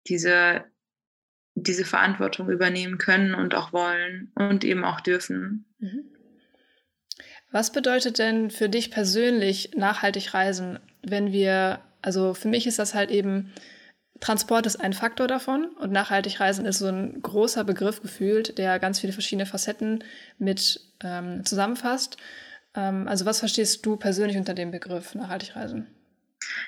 [0.07, 0.65] diese,
[1.55, 5.65] diese Verantwortung übernehmen können und auch wollen und eben auch dürfen.
[5.79, 6.05] Mhm.
[7.53, 12.95] Was bedeutet denn für dich persönlich nachhaltig reisen, wenn wir, also für mich ist das
[12.95, 13.53] halt eben,
[14.21, 18.79] Transport ist ein Faktor davon und nachhaltig reisen ist so ein großer Begriff gefühlt, der
[18.79, 20.05] ganz viele verschiedene Facetten
[20.39, 22.19] mit ähm, zusammenfasst.
[22.75, 25.89] Ähm, also was verstehst du persönlich unter dem Begriff nachhaltig reisen?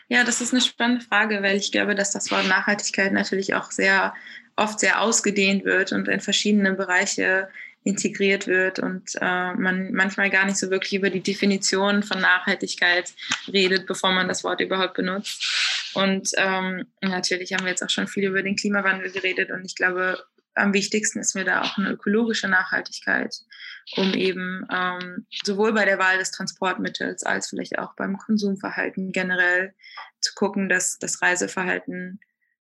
[0.09, 3.71] Ja, das ist eine spannende Frage, weil ich glaube, dass das Wort Nachhaltigkeit natürlich auch
[3.71, 4.14] sehr
[4.57, 7.49] oft sehr ausgedehnt wird und in verschiedene Bereiche
[7.85, 13.12] integriert wird und äh, man manchmal gar nicht so wirklich über die Definition von Nachhaltigkeit
[13.53, 15.91] redet, bevor man das Wort überhaupt benutzt.
[15.95, 19.75] Und ähm, natürlich haben wir jetzt auch schon viel über den Klimawandel geredet und ich
[19.75, 20.23] glaube,
[20.55, 23.35] am wichtigsten ist mir da auch eine ökologische Nachhaltigkeit,
[23.97, 29.75] um eben ähm, sowohl bei der Wahl des Transportmittels als vielleicht auch beim Konsumverhalten generell
[30.21, 32.21] zu gucken, dass das Reiseverhalten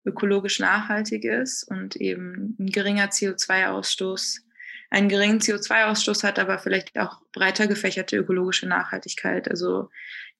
[0.06, 4.42] ökologisch nachhaltig ist und eben ein geringer CO2-Ausstoß,
[4.90, 9.50] einen geringen CO2-Ausstoß hat, aber vielleicht auch breiter gefächerte ökologische Nachhaltigkeit.
[9.50, 9.90] Also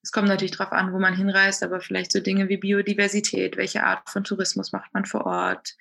[0.02, 3.84] es kommt natürlich darauf an, wo man hinreist, aber vielleicht so Dinge wie Biodiversität, welche
[3.84, 5.74] Art von Tourismus macht man vor Ort,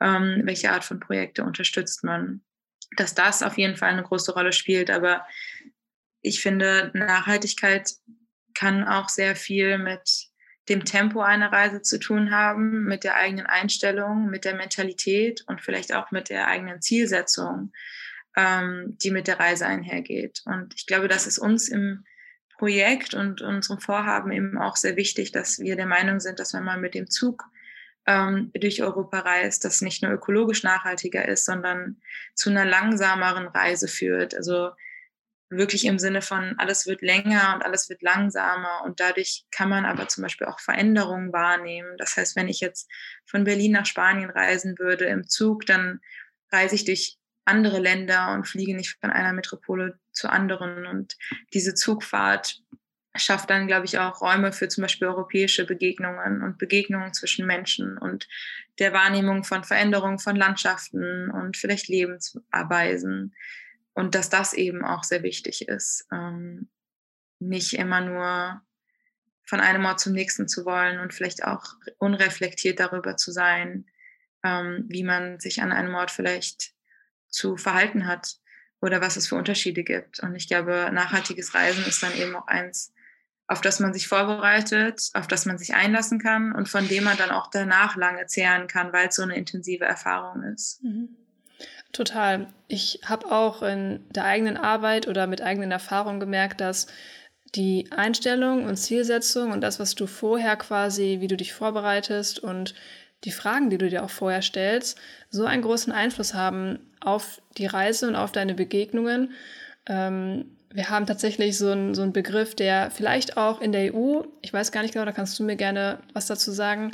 [0.00, 2.40] ähm, welche Art von Projekte unterstützt man,
[2.96, 4.90] dass das auf jeden Fall eine große Rolle spielt.
[4.90, 5.26] Aber
[6.22, 7.92] ich finde, Nachhaltigkeit
[8.54, 10.30] kann auch sehr viel mit
[10.68, 15.60] dem Tempo einer Reise zu tun haben, mit der eigenen Einstellung, mit der Mentalität und
[15.60, 17.72] vielleicht auch mit der eigenen Zielsetzung,
[18.36, 20.42] ähm, die mit der Reise einhergeht.
[20.44, 22.04] Und ich glaube, das ist uns im
[22.58, 26.64] Projekt und unserem Vorhaben eben auch sehr wichtig, dass wir der Meinung sind, dass wenn
[26.64, 27.44] man mit dem Zug
[28.06, 32.00] ähm, durch Europa reist, das nicht nur ökologisch nachhaltiger ist, sondern
[32.34, 34.34] zu einer langsameren Reise führt.
[34.34, 34.70] Also
[35.48, 39.84] wirklich im Sinne von, alles wird länger und alles wird langsamer und dadurch kann man
[39.84, 41.96] aber zum Beispiel auch Veränderungen wahrnehmen.
[41.98, 42.90] Das heißt, wenn ich jetzt
[43.24, 46.00] von Berlin nach Spanien reisen würde im Zug, dann
[46.50, 50.86] reise ich durch andere Länder und fliege nicht von einer Metropole zur anderen.
[50.86, 51.16] Und
[51.54, 52.60] diese Zugfahrt
[53.14, 57.98] schafft dann, glaube ich, auch Räume für zum Beispiel europäische Begegnungen und Begegnungen zwischen Menschen
[57.98, 58.28] und
[58.78, 63.34] der Wahrnehmung von Veränderungen von Landschaften und vielleicht Lebensweisen.
[63.96, 66.68] Und dass das eben auch sehr wichtig ist, ähm,
[67.38, 68.60] nicht immer nur
[69.46, 71.64] von einem Ort zum nächsten zu wollen und vielleicht auch
[71.96, 73.86] unreflektiert darüber zu sein,
[74.44, 76.74] ähm, wie man sich an einem Ort vielleicht
[77.28, 78.36] zu verhalten hat
[78.82, 80.20] oder was es für Unterschiede gibt.
[80.20, 82.92] Und ich glaube, nachhaltiges Reisen ist dann eben auch eins,
[83.46, 87.16] auf das man sich vorbereitet, auf das man sich einlassen kann und von dem man
[87.16, 90.82] dann auch danach lange zehren kann, weil es so eine intensive Erfahrung ist.
[90.84, 91.16] Mhm.
[91.96, 92.48] Total.
[92.68, 96.88] Ich habe auch in der eigenen Arbeit oder mit eigenen Erfahrungen gemerkt, dass
[97.54, 102.74] die Einstellung und Zielsetzung und das, was du vorher quasi, wie du dich vorbereitest und
[103.24, 104.98] die Fragen, die du dir auch vorher stellst,
[105.30, 109.32] so einen großen Einfluss haben auf die Reise und auf deine Begegnungen.
[109.86, 114.20] Ähm, wir haben tatsächlich so einen, so einen Begriff, der vielleicht auch in der EU,
[114.42, 116.92] ich weiß gar nicht genau, da kannst du mir gerne was dazu sagen,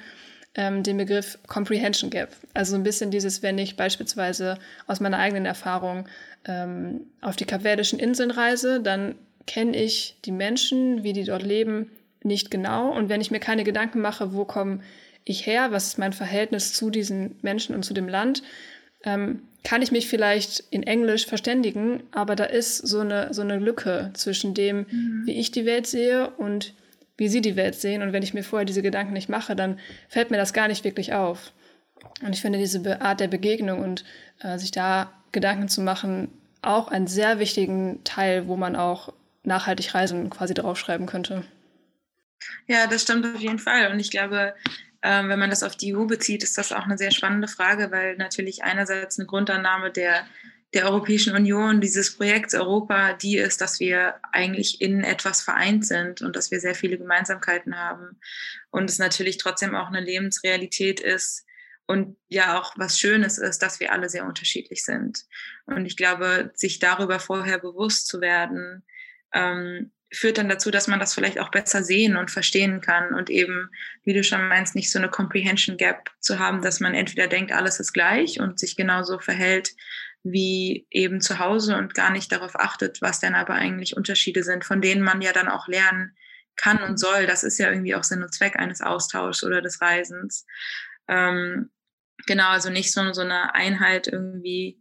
[0.55, 2.31] ähm, den Begriff Comprehension Gap.
[2.55, 6.09] Also ein bisschen dieses, wenn ich beispielsweise aus meiner eigenen Erfahrung
[6.47, 9.15] ähm, auf die Kapverdischen Inseln reise, dann
[9.47, 11.91] kenne ich die Menschen, wie die dort leben,
[12.23, 12.91] nicht genau.
[12.91, 14.81] Und wenn ich mir keine Gedanken mache, wo komme
[15.25, 18.43] ich her, was ist mein Verhältnis zu diesen Menschen und zu dem Land,
[19.05, 23.59] ähm, kann ich mich vielleicht in Englisch verständigen, aber da ist so eine, so eine
[23.59, 25.23] Lücke zwischen dem, mhm.
[25.25, 26.75] wie ich die Welt sehe und
[27.16, 28.03] wie sie die Welt sehen.
[28.03, 30.85] Und wenn ich mir vorher diese Gedanken nicht mache, dann fällt mir das gar nicht
[30.85, 31.53] wirklich auf.
[32.22, 34.05] Und ich finde diese Art der Begegnung und
[34.40, 36.31] äh, sich da Gedanken zu machen,
[36.62, 39.12] auch einen sehr wichtigen Teil, wo man auch
[39.44, 41.44] nachhaltig reisen quasi draufschreiben könnte.
[42.66, 43.90] Ja, das stimmt auf jeden Fall.
[43.90, 44.55] Und ich glaube,
[45.03, 47.90] ähm, wenn man das auf die EU bezieht, ist das auch eine sehr spannende Frage,
[47.90, 50.25] weil natürlich einerseits eine Grundannahme der,
[50.75, 56.23] der Europäischen Union, dieses Projekts Europa, die ist, dass wir eigentlich in etwas vereint sind
[56.23, 58.19] und dass wir sehr viele Gemeinsamkeiten haben.
[58.71, 61.45] Und es natürlich trotzdem auch eine Lebensrealität ist,
[61.87, 65.27] und ja auch was Schönes ist, dass wir alle sehr unterschiedlich sind.
[65.67, 68.85] Und ich glaube, sich darüber vorher bewusst zu werden,
[69.35, 73.31] ähm, führt dann dazu, dass man das vielleicht auch besser sehen und verstehen kann und
[73.31, 73.71] eben,
[74.05, 77.51] wie du schon meinst, nicht so eine Comprehension Gap zu haben, dass man entweder denkt,
[77.51, 79.75] alles ist gleich und sich genauso verhält
[80.23, 84.65] wie eben zu Hause und gar nicht darauf achtet, was denn aber eigentlich Unterschiede sind,
[84.65, 86.17] von denen man ja dann auch lernen
[86.57, 87.27] kann und soll.
[87.27, 90.47] Das ist ja irgendwie auch Sinn und Zweck eines Austauschs oder des Reisens.
[91.09, 91.71] Ähm,
[92.27, 94.81] genau, also nicht so, so eine Einheit irgendwie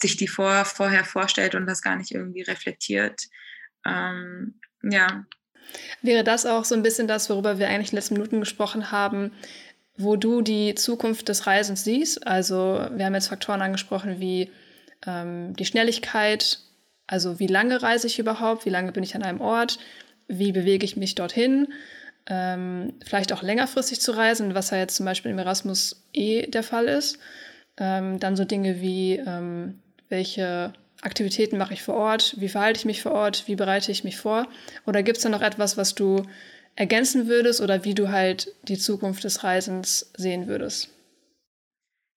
[0.00, 3.22] sich die vor, vorher vorstellt und das gar nicht irgendwie reflektiert.
[3.84, 5.24] Ähm, ja.
[6.02, 8.90] Wäre das auch so ein bisschen das, worüber wir eigentlich in den letzten Minuten gesprochen
[8.90, 9.32] haben,
[9.98, 12.26] wo du die Zukunft des Reisens siehst?
[12.26, 14.50] Also wir haben jetzt Faktoren angesprochen wie
[15.06, 16.60] ähm, die Schnelligkeit,
[17.06, 19.78] also wie lange reise ich überhaupt, wie lange bin ich an einem Ort,
[20.28, 21.68] wie bewege ich mich dorhin,
[22.26, 26.62] ähm, vielleicht auch längerfristig zu reisen, was ja jetzt zum Beispiel im Erasmus eh der
[26.62, 27.18] Fall ist.
[27.76, 32.34] Ähm, dann so Dinge wie, ähm, welche Aktivitäten mache ich vor Ort?
[32.38, 33.44] Wie verhalte ich mich vor Ort?
[33.46, 34.46] Wie bereite ich mich vor?
[34.84, 36.24] Oder gibt es da noch etwas, was du
[36.78, 40.90] ergänzen würdest oder wie du halt die Zukunft des Reisens sehen würdest?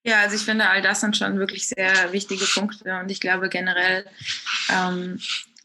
[0.04, 3.50] Ja, also ich finde, all das sind schon wirklich sehr wichtige Punkte und ich glaube
[3.50, 4.06] generell
[4.70, 5.20] ähm,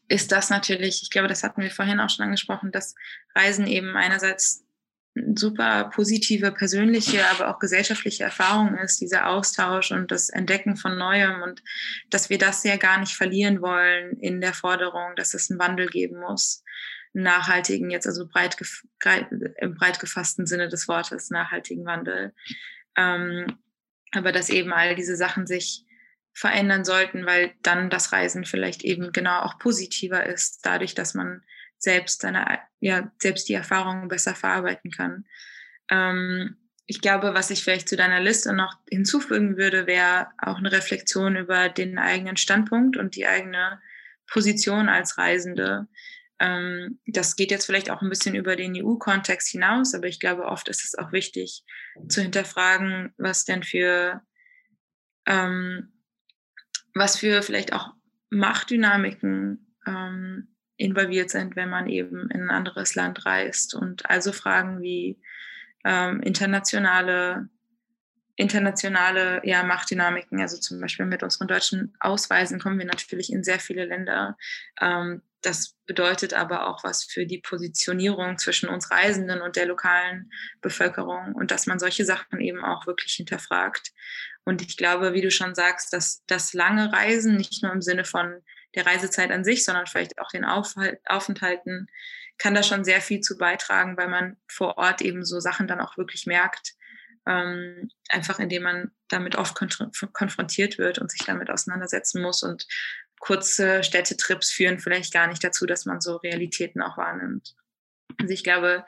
[0.09, 2.95] ist das natürlich, ich glaube, das hatten wir vorhin auch schon angesprochen, dass
[3.35, 4.65] Reisen eben einerseits
[5.35, 11.43] super positive persönliche, aber auch gesellschaftliche Erfahrung ist, dieser Austausch und das Entdecken von Neuem
[11.43, 11.63] und
[12.09, 15.87] dass wir das ja gar nicht verlieren wollen in der Forderung, dass es einen Wandel
[15.87, 16.63] geben muss.
[17.23, 18.57] Nachhaltigen, jetzt also breit
[19.59, 22.35] im breit gefassten Sinne des Wortes, nachhaltigen Wandel.
[22.97, 23.59] Ähm,
[24.13, 25.85] aber dass eben all diese Sachen sich
[26.33, 31.43] verändern sollten, weil dann das Reisen vielleicht eben genau auch positiver ist, dadurch, dass man
[31.79, 35.25] selbst seine, ja, selbst die Erfahrungen besser verarbeiten kann.
[35.91, 40.71] Ähm, ich glaube, was ich vielleicht zu deiner Liste noch hinzufügen würde, wäre auch eine
[40.71, 43.81] Reflexion über den eigenen Standpunkt und die eigene
[44.27, 45.89] Position als Reisende.
[46.39, 50.45] Ähm, das geht jetzt vielleicht auch ein bisschen über den EU-Kontext hinaus, aber ich glaube,
[50.45, 51.65] oft ist es auch wichtig
[52.09, 54.23] zu hinterfragen, was denn für,
[55.27, 55.93] ähm,
[56.95, 57.95] was für vielleicht auch
[58.31, 63.75] Machtdynamiken ähm, involviert sind, wenn man eben in ein anderes Land reist.
[63.75, 65.19] Und also Fragen wie
[65.85, 67.49] ähm, internationale
[68.37, 73.59] internationale ja, Machtdynamiken, also zum Beispiel mit unseren deutschen Ausweisen kommen wir natürlich in sehr
[73.59, 74.37] viele Länder.
[74.81, 80.33] Ähm, das bedeutet aber auch was für die Positionierung zwischen uns Reisenden und der lokalen
[80.61, 83.93] Bevölkerung und dass man solche Sachen eben auch wirklich hinterfragt.
[84.45, 88.05] Und ich glaube, wie du schon sagst, dass das lange Reisen nicht nur im Sinne
[88.05, 88.43] von
[88.75, 91.87] der Reisezeit an sich, sondern vielleicht auch den Aufenthalten,
[92.39, 95.81] kann da schon sehr viel zu beitragen, weil man vor Ort eben so Sachen dann
[95.81, 96.75] auch wirklich merkt.
[97.29, 99.57] Ähm, einfach indem man damit oft
[100.13, 102.67] konfrontiert wird und sich damit auseinandersetzen muss und
[103.21, 107.55] kurze Städtetrips führen vielleicht gar nicht dazu, dass man so Realitäten auch wahrnimmt.
[108.21, 108.85] Also ich glaube,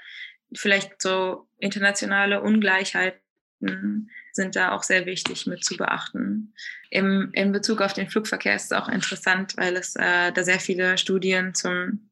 [0.54, 3.20] vielleicht so internationale Ungleichheiten
[4.32, 6.54] sind da auch sehr wichtig mit zu beachten.
[6.90, 10.60] Im, in Bezug auf den Flugverkehr ist es auch interessant, weil es äh, da sehr
[10.60, 12.10] viele Studien zum,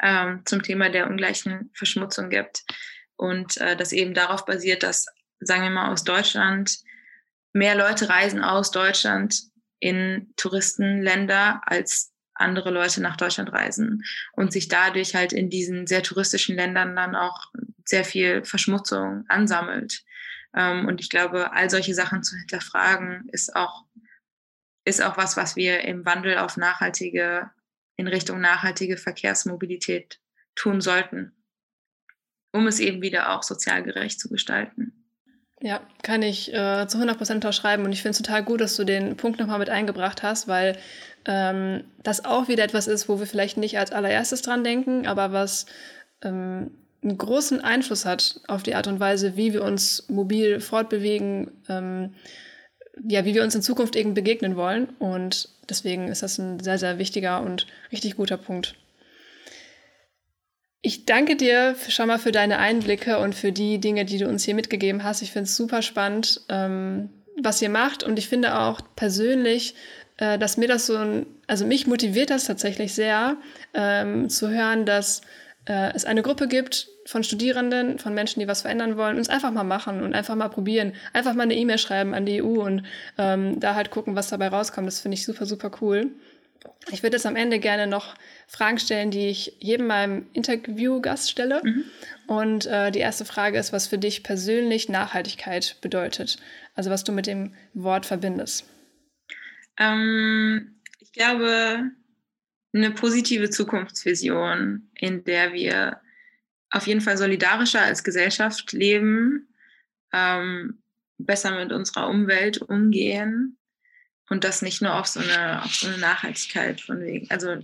[0.00, 2.64] ähm, zum Thema der ungleichen Verschmutzung gibt
[3.16, 5.06] und äh, das eben darauf basiert, dass,
[5.40, 6.78] sagen wir mal, aus Deutschland
[7.52, 9.34] mehr Leute reisen aus Deutschland
[9.80, 16.02] in Touristenländer als andere Leute nach Deutschland reisen und sich dadurch halt in diesen sehr
[16.02, 17.50] touristischen Ländern dann auch
[17.84, 20.04] sehr viel Verschmutzung ansammelt.
[20.54, 23.84] Ähm, und ich glaube, all solche Sachen zu hinterfragen ist auch,
[24.84, 27.50] ist auch was, was wir im Wandel auf nachhaltige,
[27.96, 30.20] in Richtung nachhaltige Verkehrsmobilität
[30.54, 31.32] tun sollten,
[32.52, 34.95] um es eben wieder auch sozial gerecht zu gestalten.
[35.62, 38.84] Ja, kann ich äh, zu 100% unterschreiben und ich finde es total gut, dass du
[38.84, 40.76] den Punkt nochmal mit eingebracht hast, weil
[41.24, 45.32] ähm, das auch wieder etwas ist, wo wir vielleicht nicht als allererstes dran denken, aber
[45.32, 45.64] was
[46.22, 51.50] ähm, einen großen Einfluss hat auf die Art und Weise, wie wir uns mobil fortbewegen,
[51.68, 52.14] ähm,
[53.06, 54.88] ja, wie wir uns in Zukunft eben begegnen wollen.
[54.98, 58.74] Und deswegen ist das ein sehr, sehr wichtiger und richtig guter Punkt.
[60.86, 64.44] Ich danke dir schon mal für deine Einblicke und für die Dinge, die du uns
[64.44, 65.20] hier mitgegeben hast.
[65.20, 67.10] Ich finde es super spannend, ähm,
[67.42, 68.04] was ihr macht.
[68.04, 69.74] Und ich finde auch persönlich,
[70.18, 73.36] äh, dass mir das so ein, also mich motiviert das tatsächlich sehr,
[73.74, 75.22] ähm, zu hören, dass
[75.64, 79.50] äh, es eine Gruppe gibt von Studierenden, von Menschen, die was verändern wollen, uns einfach
[79.50, 80.92] mal machen und einfach mal probieren.
[81.12, 82.84] Einfach mal eine E-Mail schreiben an die EU und
[83.18, 84.86] ähm, da halt gucken, was dabei rauskommt.
[84.86, 86.12] Das finde ich super, super cool.
[86.90, 88.14] Ich würde jetzt am Ende gerne noch
[88.46, 91.62] Fragen stellen, die ich jedem meinem Interviewgast stelle.
[91.64, 91.84] Mhm.
[92.26, 96.38] Und äh, die erste Frage ist, was für dich persönlich Nachhaltigkeit bedeutet.
[96.74, 98.64] Also was du mit dem Wort verbindest.
[99.78, 101.90] Ähm, ich glaube,
[102.72, 106.00] eine positive Zukunftsvision, in der wir
[106.70, 109.48] auf jeden Fall solidarischer als Gesellschaft leben,
[110.12, 110.82] ähm,
[111.18, 113.56] besser mit unserer Umwelt umgehen
[114.28, 117.56] und das nicht nur auf so eine, auf so eine Nachhaltigkeit von wegen, also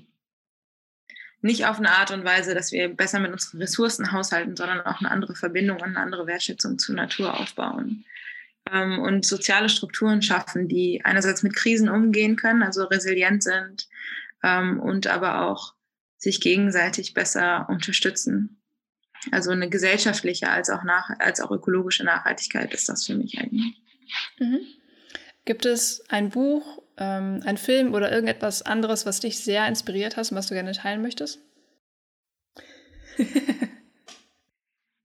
[1.41, 5.01] nicht auf eine Art und Weise, dass wir besser mit unseren Ressourcen haushalten, sondern auch
[5.01, 8.05] eine andere Verbindung und eine andere Wertschätzung zur Natur aufbauen.
[8.71, 13.89] Ähm, und soziale Strukturen schaffen, die einerseits mit Krisen umgehen können, also resilient sind
[14.45, 15.75] ähm, und aber auch
[16.17, 18.63] sich gegenseitig besser unterstützen.
[19.33, 23.75] Also eine gesellschaftliche als auch, nach, als auch ökologische Nachhaltigkeit ist das für mich eigentlich.
[24.39, 24.61] Mhm.
[25.45, 30.31] Gibt es ein Buch, ähm, ein Film oder irgendetwas anderes, was dich sehr inspiriert hast
[30.31, 31.41] und was du gerne teilen möchtest?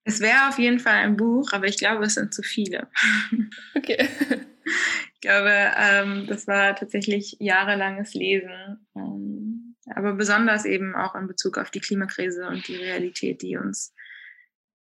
[0.03, 2.87] es wäre auf jeden Fall ein Buch, aber ich glaube, es sind zu viele.
[3.75, 4.07] Okay.
[5.13, 8.85] Ich glaube, ähm, das war tatsächlich jahrelanges Lesen.
[8.95, 13.95] Ähm, aber besonders eben auch in Bezug auf die Klimakrise und die Realität, die uns,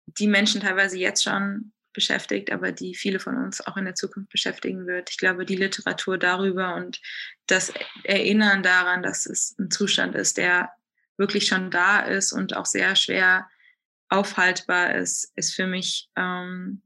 [0.07, 4.31] die Menschen teilweise jetzt schon beschäftigt, aber die viele von uns auch in der Zukunft
[4.31, 5.11] beschäftigen wird.
[5.11, 7.01] Ich glaube, die Literatur darüber und
[7.47, 7.73] das
[8.05, 10.73] Erinnern daran, dass es ein Zustand ist, der
[11.17, 13.49] wirklich schon da ist und auch sehr schwer
[14.09, 16.83] aufhaltbar ist, ist für mich ähm,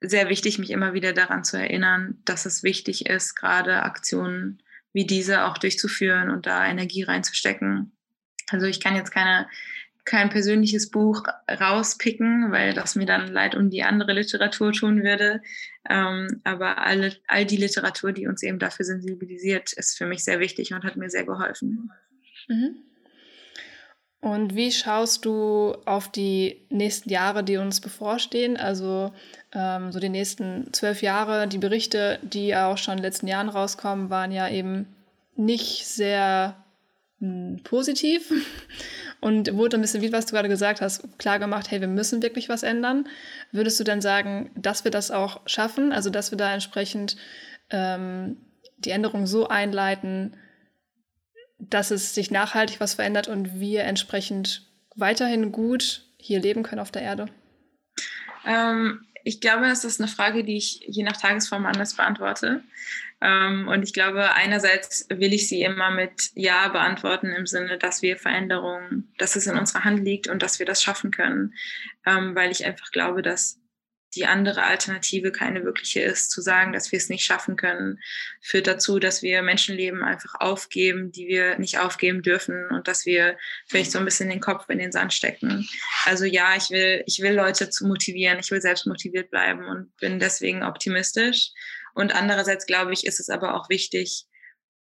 [0.00, 4.62] sehr wichtig, mich immer wieder daran zu erinnern, dass es wichtig ist, gerade Aktionen
[4.92, 7.96] wie diese auch durchzuführen und da Energie reinzustecken.
[8.48, 9.48] Also ich kann jetzt keine
[10.08, 15.42] kein persönliches Buch rauspicken, weil das mir dann leid um die andere Literatur tun würde.
[15.88, 20.40] Ähm, aber alle, all die Literatur, die uns eben dafür sensibilisiert, ist für mich sehr
[20.40, 21.92] wichtig und hat mir sehr geholfen.
[22.48, 22.76] Mhm.
[24.20, 28.56] Und wie schaust du auf die nächsten Jahre, die uns bevorstehen?
[28.56, 29.12] Also
[29.52, 33.50] ähm, so die nächsten zwölf Jahre, die Berichte, die auch schon in den letzten Jahren
[33.50, 34.86] rauskommen, waren ja eben
[35.36, 36.56] nicht sehr
[37.20, 38.32] mh, hm, positiv.
[39.20, 42.22] Und wurde ein bisschen, wie was du gerade gesagt hast, klar gemacht, hey, wir müssen
[42.22, 43.08] wirklich was ändern.
[43.52, 47.16] Würdest du dann sagen, dass wir das auch schaffen, also dass wir da entsprechend
[47.70, 48.36] ähm,
[48.78, 50.36] die Änderung so einleiten,
[51.58, 56.92] dass es sich nachhaltig was verändert und wir entsprechend weiterhin gut hier leben können auf
[56.92, 57.26] der Erde?
[58.46, 62.62] Ähm, ich glaube, das ist eine Frage, die ich je nach Tagesform anders beantworte.
[63.20, 68.02] Ähm, und ich glaube, einerseits will ich sie immer mit Ja beantworten im Sinne, dass
[68.02, 71.54] wir Veränderungen, dass es in unserer Hand liegt und dass wir das schaffen können,
[72.06, 73.60] ähm, weil ich einfach glaube, dass
[74.14, 76.30] die andere Alternative keine wirkliche ist.
[76.30, 77.98] Zu sagen, dass wir es nicht schaffen können,
[78.40, 83.36] führt dazu, dass wir Menschenleben einfach aufgeben, die wir nicht aufgeben dürfen und dass wir
[83.66, 85.68] vielleicht so ein bisschen den Kopf in den Sand stecken.
[86.06, 89.94] Also ja, ich will, ich will Leute zu motivieren, ich will selbst motiviert bleiben und
[89.98, 91.50] bin deswegen optimistisch.
[91.94, 94.26] Und andererseits glaube ich, ist es aber auch wichtig,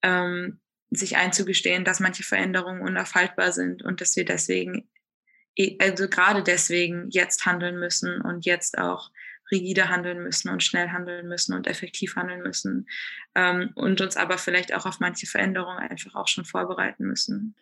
[0.02, 4.88] ähm, sich einzugestehen, dass manche Veränderungen unaufhaltbar sind und dass wir deswegen
[5.80, 9.10] also gerade deswegen jetzt handeln müssen und jetzt auch
[9.50, 12.88] rigide handeln müssen und schnell handeln müssen und effektiv handeln müssen
[13.34, 17.54] ähm, und uns aber vielleicht auch auf manche Veränderungen einfach auch schon vorbereiten müssen.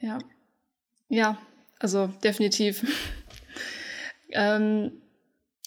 [0.00, 0.18] Ja,
[1.08, 1.38] ja,
[1.78, 2.84] also definitiv.
[4.32, 5.00] ähm,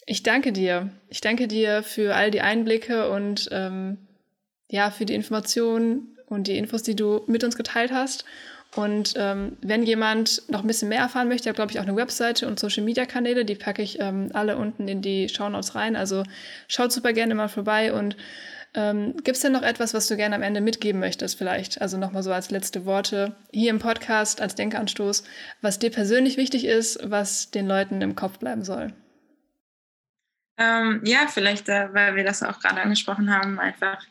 [0.08, 0.90] ich danke dir.
[1.08, 3.98] Ich danke dir für all die Einblicke und ähm,
[4.70, 8.24] ja, für die Informationen und die Infos, die du mit uns geteilt hast.
[8.74, 12.46] Und ähm, wenn jemand noch ein bisschen mehr erfahren möchte, glaube ich auch eine Webseite
[12.46, 15.94] und Social Media Kanäle, die packe ich ähm, alle unten in die Shownotes rein.
[15.94, 16.22] Also
[16.68, 18.16] schaut super gerne mal vorbei und
[18.74, 21.80] ähm, Gibt es denn noch etwas, was du gerne am Ende mitgeben möchtest, vielleicht?
[21.80, 25.24] Also nochmal so als letzte Worte hier im Podcast, als Denkanstoß,
[25.62, 28.92] was dir persönlich wichtig ist, was den Leuten im Kopf bleiben soll.
[30.58, 34.04] Ähm, ja, vielleicht, äh, weil wir das auch gerade angesprochen haben, einfach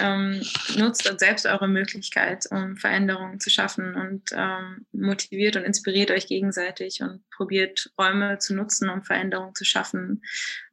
[0.00, 0.42] ähm,
[0.76, 6.26] nutzt und selbst eure Möglichkeit, um Veränderungen zu schaffen und ähm, motiviert und inspiriert euch
[6.26, 10.22] gegenseitig und probiert Räume zu nutzen, um Veränderungen zu schaffen.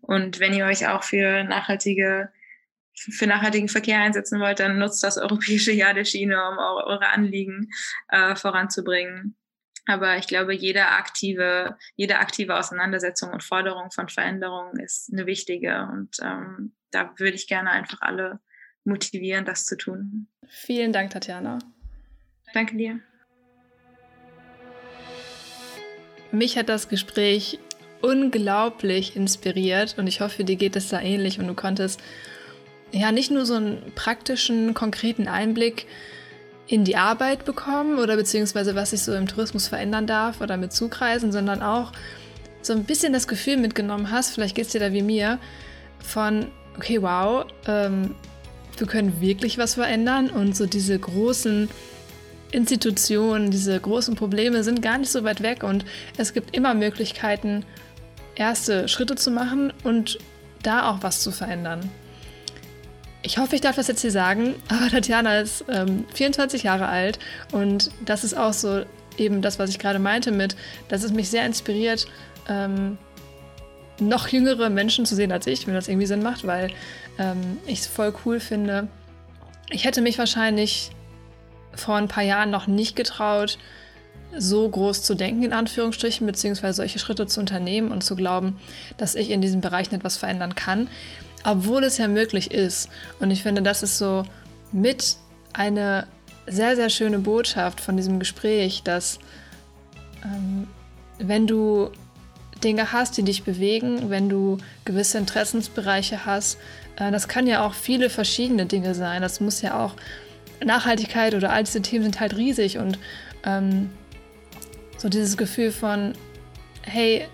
[0.02, 2.30] Und wenn ihr euch auch für nachhaltige
[2.94, 7.70] für nachhaltigen Verkehr einsetzen wollt, dann nutzt das Europäische Jahr der Schiene, um eure Anliegen
[8.10, 9.36] äh, voranzubringen.
[9.86, 15.88] Aber ich glaube, jede aktive, jede aktive Auseinandersetzung und Forderung von Veränderungen ist eine wichtige.
[15.92, 18.40] Und ähm, da würde ich gerne einfach alle
[18.84, 20.28] motivieren, das zu tun.
[20.48, 21.60] Vielen Dank, Tatjana.
[22.54, 23.00] Danke dir.
[26.32, 27.60] Mich hat das Gespräch
[28.02, 32.02] unglaublich inspiriert und ich hoffe, dir geht es da ähnlich und du konntest
[32.92, 35.88] ja nicht nur so einen praktischen, konkreten Einblick
[36.68, 40.72] in die Arbeit bekommen oder beziehungsweise was sich so im Tourismus verändern darf oder mit
[40.72, 41.92] Zugreisen, sondern auch
[42.62, 45.40] so ein bisschen das Gefühl mitgenommen hast, vielleicht geht es dir da wie mir,
[46.00, 46.48] von,
[46.78, 48.16] okay, wow, ähm,
[48.78, 51.70] wir können wirklich was verändern und so diese großen
[52.52, 55.86] Institutionen, diese großen Probleme sind gar nicht so weit weg und
[56.18, 57.66] es gibt immer Möglichkeiten,
[58.36, 60.20] erste Schritte zu machen und
[60.64, 61.90] da auch was zu verändern.
[63.24, 67.20] Ich hoffe, ich darf das jetzt hier sagen, aber Tatjana ist ähm, 24 Jahre alt
[67.52, 68.84] und das ist auch so
[69.18, 70.56] eben das, was ich gerade meinte mit,
[70.88, 72.08] dass es mich sehr inspiriert,
[72.50, 72.98] ähm,
[74.00, 76.72] noch jüngere Menschen zu sehen als ich, wenn das irgendwie Sinn macht, weil
[77.20, 78.88] ähm, ich es voll cool finde.
[79.70, 80.92] Ich hätte mich wahrscheinlich
[81.76, 83.60] vor ein paar Jahren noch nicht getraut,
[84.36, 88.60] so groß zu denken, in Anführungsstrichen, beziehungsweise solche Schritte zu unternehmen und zu glauben,
[88.98, 90.88] dass ich in diesem Bereich etwas verändern kann,
[91.44, 92.90] obwohl es ja möglich ist.
[93.20, 94.24] Und ich finde, das ist so
[94.72, 95.18] mit
[95.54, 96.08] eine
[96.48, 99.20] sehr, sehr schöne Botschaft von diesem Gespräch, dass
[100.24, 100.68] ähm,
[101.20, 101.92] wenn du
[102.64, 106.58] Dinge hast, die dich bewegen, wenn du gewisse Interessensbereiche hast.
[106.98, 109.22] Äh, das kann ja auch viele verschiedene Dinge sein.
[109.22, 109.96] Das muss ja auch
[110.64, 113.00] Nachhaltigkeit oder all diese Themen sind halt riesig und
[113.44, 113.90] ähm,
[114.98, 116.14] so dieses Gefühl von,
[116.84, 117.28] hey,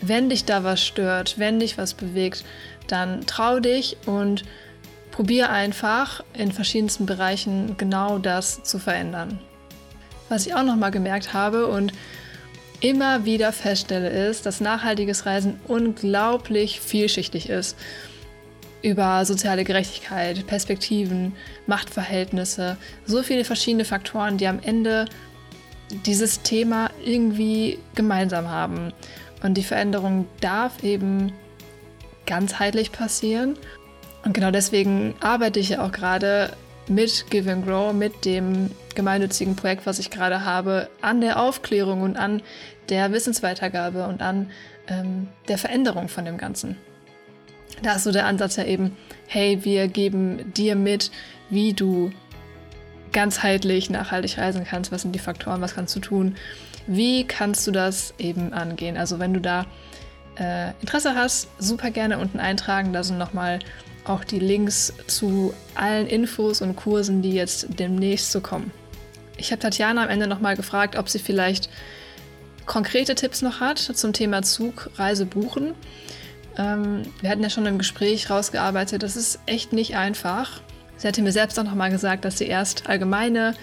[0.00, 2.44] wenn dich da was stört, wenn dich was bewegt,
[2.86, 4.44] dann trau dich und
[5.10, 9.38] probier einfach in verschiedensten Bereichen genau das zu verändern.
[10.28, 11.92] Was ich auch noch mal gemerkt habe und
[12.80, 17.76] immer wieder feststelle, ist, dass nachhaltiges Reisen unglaublich vielschichtig ist.
[18.82, 22.76] Über soziale Gerechtigkeit, Perspektiven, Machtverhältnisse,
[23.06, 25.04] so viele verschiedene Faktoren, die am Ende
[26.06, 28.92] dieses Thema irgendwie gemeinsam haben.
[29.42, 31.32] Und die Veränderung darf eben
[32.32, 33.58] ganzheitlich passieren.
[34.24, 36.56] Und genau deswegen arbeite ich ja auch gerade
[36.88, 42.00] mit Give and Grow, mit dem gemeinnützigen Projekt, was ich gerade habe, an der Aufklärung
[42.00, 42.40] und an
[42.88, 44.50] der Wissensweitergabe und an
[44.88, 46.78] ähm, der Veränderung von dem Ganzen.
[47.82, 51.10] Da ist so der Ansatz ja eben, hey, wir geben dir mit,
[51.50, 52.12] wie du
[53.12, 56.36] ganzheitlich nachhaltig reisen kannst, was sind die Faktoren, was kannst du tun,
[56.86, 58.96] Wie kannst du das eben angehen?
[58.96, 59.66] Also wenn du da
[60.38, 62.92] äh, Interesse hast, super gerne unten eintragen.
[62.92, 63.60] Da sind nochmal
[64.04, 68.70] auch die Links zu allen Infos und Kursen, die jetzt demnächst so kommen.
[69.36, 71.68] Ich habe Tatjana am Ende nochmal gefragt, ob sie vielleicht
[72.66, 75.74] konkrete Tipps noch hat zum Thema Zugreise buchen.
[76.56, 80.60] Ähm, wir hatten ja schon im Gespräch rausgearbeitet, das ist echt nicht einfach.
[80.96, 83.54] Sie hatte mir selbst auch nochmal gesagt, dass sie erst allgemeine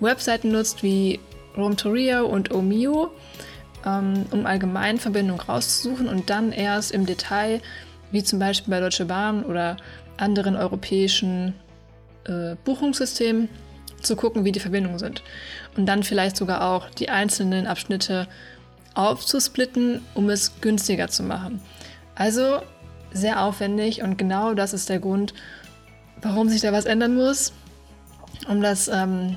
[0.00, 1.18] Webseiten nutzt wie
[1.56, 3.10] Rome to Rio und Omio,
[3.96, 7.60] um allgemein Verbindungen rauszusuchen und dann erst im Detail,
[8.10, 9.76] wie zum Beispiel bei Deutsche Bahn oder
[10.16, 11.54] anderen europäischen
[12.24, 13.48] äh, Buchungssystemen,
[14.02, 15.22] zu gucken, wie die Verbindungen sind.
[15.76, 18.28] Und dann vielleicht sogar auch die einzelnen Abschnitte
[18.94, 21.60] aufzusplitten, um es günstiger zu machen.
[22.14, 22.60] Also
[23.12, 25.34] sehr aufwendig und genau das ist der Grund,
[26.20, 27.52] warum sich da was ändern muss,
[28.48, 29.36] um das ähm,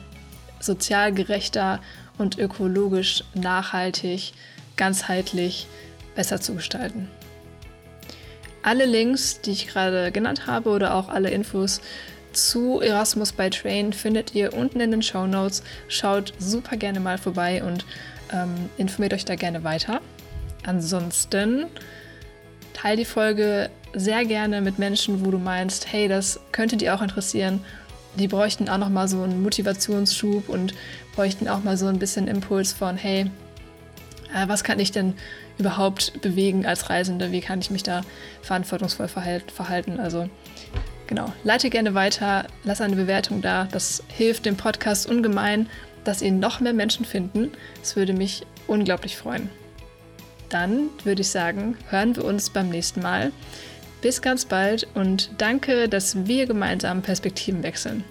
[0.60, 1.80] sozial gerechter
[2.18, 4.34] und ökologisch nachhaltig,
[4.76, 5.68] ganzheitlich
[6.16, 7.09] besser zu gestalten.
[8.64, 11.82] Alle Links, die ich gerade genannt habe oder auch alle Infos
[12.32, 15.64] zu Erasmus by Train findet ihr unten in den Show Notes.
[15.88, 17.86] Schaut super gerne mal vorbei und
[18.32, 19.99] ähm, informiert euch da gerne weiter.
[20.64, 21.66] Ansonsten
[22.74, 27.01] teile die Folge sehr gerne mit Menschen, wo du meinst, hey, das könnte dir auch
[27.01, 27.64] interessieren.
[28.16, 30.74] Die bräuchten auch noch mal so einen Motivationsschub und
[31.16, 33.32] bräuchten auch mal so ein bisschen Impuls von, hey,
[34.34, 35.14] äh, was kann ich denn
[35.57, 37.32] überhaupt bewegen als Reisende?
[37.32, 38.01] Wie kann ich mich da
[38.41, 39.99] verantwortungsvoll verhalten?
[39.99, 40.30] Also
[41.07, 43.68] genau, leite gerne weiter, lass eine Bewertung da.
[43.72, 45.68] Das hilft dem Podcast ungemein,
[46.03, 47.51] dass ihn noch mehr Menschen finden.
[47.82, 49.49] Es würde mich unglaublich freuen.
[50.49, 53.32] Dann würde ich sagen, hören wir uns beim nächsten Mal.
[54.02, 58.04] Bis ganz bald und danke, dass wir gemeinsam Perspektiven wechseln.